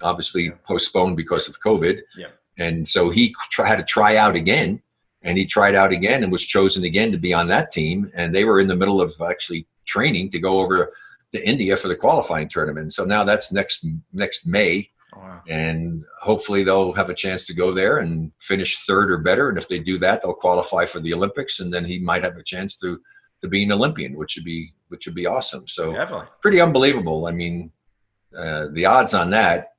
[0.00, 2.00] obviously postponed because of COVID.
[2.16, 2.28] Yeah.
[2.58, 4.82] And so he try, had to try out again,
[5.22, 8.10] and he tried out again and was chosen again to be on that team.
[8.14, 10.92] And they were in the middle of actually training to go over
[11.32, 12.92] to India for the qualifying tournament.
[12.92, 15.42] So now that's next next May Wow.
[15.48, 19.48] And hopefully they'll have a chance to go there and finish third or better.
[19.48, 22.36] And if they do that, they'll qualify for the Olympics, and then he might have
[22.36, 23.00] a chance to
[23.40, 25.66] to be an Olympian, which would be which would be awesome.
[25.66, 26.26] So Definitely.
[26.40, 27.26] pretty unbelievable.
[27.26, 27.72] I mean,
[28.36, 29.72] uh, the odds on that,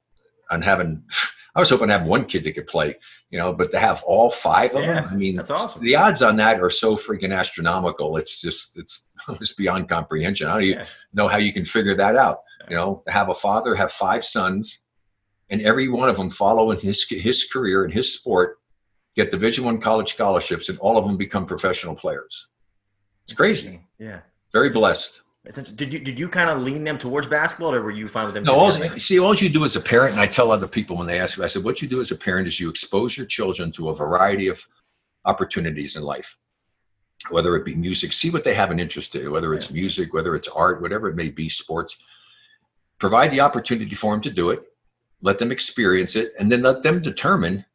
[0.49, 1.03] on having,
[1.55, 2.95] I was hoping to have one kid that could play,
[3.29, 5.83] you know, but to have all five of yeah, them, I mean, that's awesome.
[5.83, 8.17] The odds on that are so freaking astronomical.
[8.17, 10.47] It's just it's it's beyond comprehension.
[10.47, 10.85] How do you yeah.
[11.13, 12.39] know how you can figure that out?
[12.69, 14.83] You know, have a father, have five sons
[15.49, 18.59] and every one of them follow in his his career and his sport
[19.15, 22.49] get division one college scholarships and all of them become professional players
[23.23, 24.19] it's crazy yeah
[24.53, 25.21] very blessed
[25.53, 28.35] did you did you kind of lean them towards basketball or were you fine with
[28.35, 30.95] them no all, see all you do as a parent and i tell other people
[30.97, 33.17] when they ask me i said what you do as a parent is you expose
[33.17, 34.65] your children to a variety of
[35.25, 36.37] opportunities in life
[37.29, 39.81] whether it be music see what they have an interest in whether it's yeah.
[39.81, 42.03] music whether it's art whatever it may be sports
[42.97, 44.69] provide the opportunity for them to do it
[45.21, 47.65] let them experience it, and then let them determine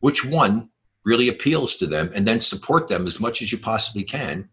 [0.00, 0.68] which one
[1.04, 4.48] really appeals to them, and then support them as much as you possibly can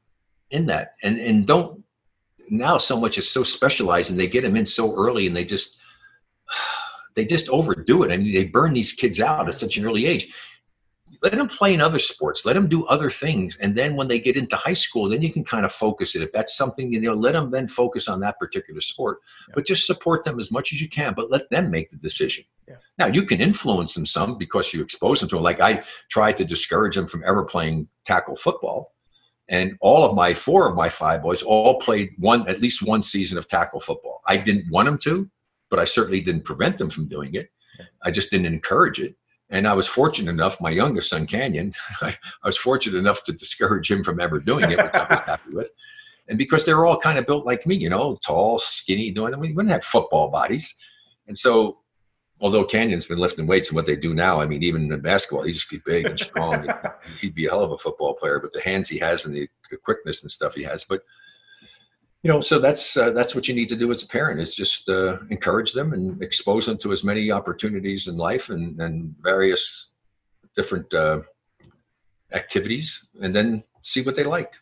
[0.51, 0.95] in that.
[1.03, 1.83] And and don't
[2.49, 5.45] now so much is so specialized, and they get them in so early, and they
[5.45, 5.77] just
[7.15, 8.11] they just overdo it.
[8.11, 10.33] I mean, they burn these kids out at such an early age
[11.21, 14.19] let them play in other sports let them do other things and then when they
[14.19, 16.99] get into high school then you can kind of focus it if that's something you
[16.99, 19.53] know let them then focus on that particular sport yeah.
[19.55, 22.43] but just support them as much as you can but let them make the decision
[22.67, 22.75] yeah.
[22.97, 26.37] now you can influence them some because you expose them to them like i tried
[26.37, 28.94] to discourage them from ever playing tackle football.
[29.49, 33.01] And all of my four of my five boys all played one at least one
[33.01, 34.21] season of tackle football.
[34.25, 35.29] I didn't want them to,
[35.69, 37.49] but I certainly didn't prevent them from doing it.
[38.03, 39.15] I just didn't encourage it.
[39.49, 43.33] And I was fortunate enough, my youngest son, Canyon, I, I was fortunate enough to
[43.33, 45.71] discourage him from ever doing it, which I was happy with.
[46.27, 49.37] And because they were all kind of built like me, you know, tall, skinny, doing,
[49.39, 50.75] we wouldn't have football bodies.
[51.27, 51.79] And so,
[52.41, 55.43] although Canyon's been lifting weights and what they do now, I mean, even in basketball,
[55.43, 56.67] he just be big and strong.
[57.21, 59.47] he'd be a hell of a football player, but the hands he has and the,
[59.69, 60.83] the quickness and stuff he has.
[60.83, 61.03] But
[62.23, 64.55] you know, so that's uh, that's what you need to do as a parent is
[64.55, 69.15] just uh, encourage them and expose them to as many opportunities in life and and
[69.21, 69.93] various
[70.55, 71.21] different uh,
[72.33, 74.53] activities, and then see what they like.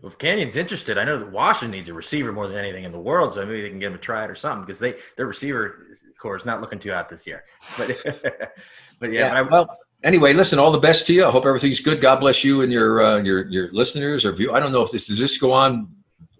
[0.00, 2.92] Well, if Canyon's interested, I know that Washington needs a receiver more than anything in
[2.92, 5.26] the world, so maybe they can give him a try or something because they their
[5.26, 5.88] receiver
[6.18, 7.44] core is not looking too hot this year.
[7.78, 8.54] But
[8.98, 9.78] but yeah, yeah I, well.
[10.02, 10.58] Anyway, listen.
[10.58, 11.26] All the best to you.
[11.26, 12.00] I hope everything's good.
[12.00, 14.52] God bless you and your uh, your your listeners or view.
[14.52, 15.88] I don't know if this does this go on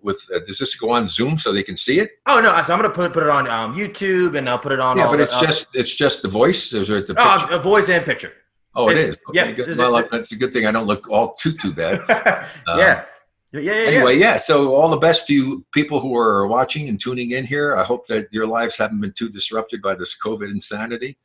[0.02, 2.12] with uh, does this go on Zoom so they can see it?
[2.24, 4.80] Oh no, so I'm gonna put put it on um, YouTube and I'll put it
[4.80, 4.96] on.
[4.96, 6.72] Yeah, but the, it's uh, just it's just the voice.
[6.72, 7.46] Is it the oh.
[7.50, 8.32] A voice and picture.
[8.74, 9.18] Oh, it, it is.
[9.28, 9.76] Okay, yeah, good.
[9.76, 10.64] well, that's a good thing.
[10.64, 12.00] I don't look all too too bad.
[12.66, 13.04] Yeah.
[13.52, 14.32] Yeah, yeah, anyway, yeah.
[14.32, 14.36] yeah.
[14.36, 17.76] So all the best to you people who are watching and tuning in here.
[17.76, 21.18] I hope that your lives haven't been too disrupted by this COVID insanity,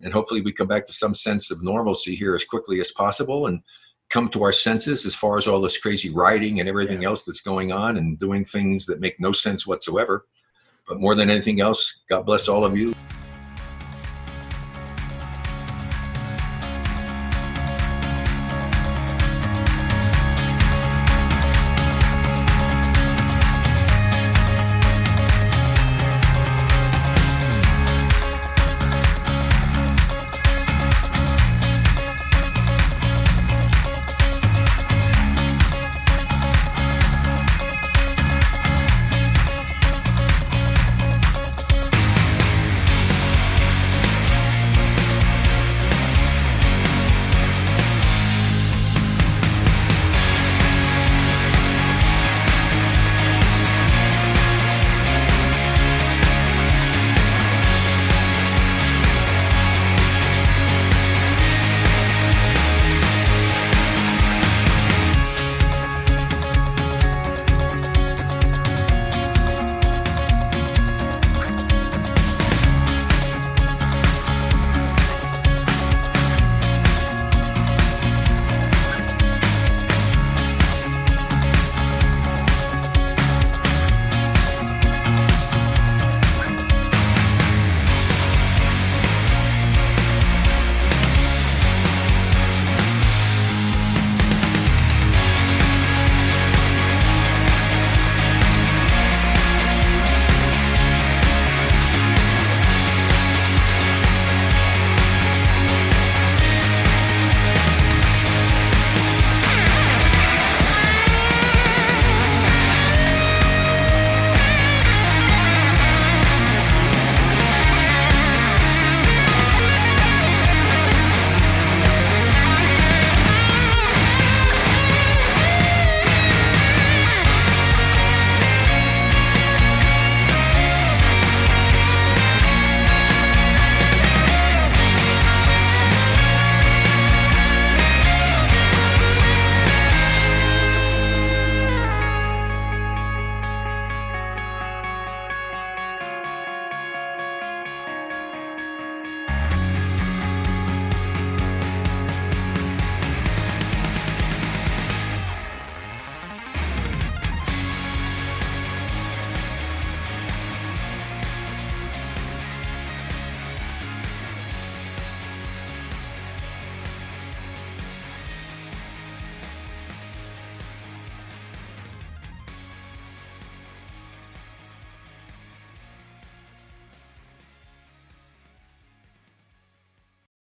[0.00, 3.46] and hopefully we come back to some sense of normalcy here as quickly as possible.
[3.46, 3.62] And
[4.12, 7.08] come to our senses as far as all this crazy writing and everything yeah.
[7.08, 10.26] else that's going on and doing things that make no sense whatsoever.
[10.86, 12.94] But more than anything else, God bless all of you.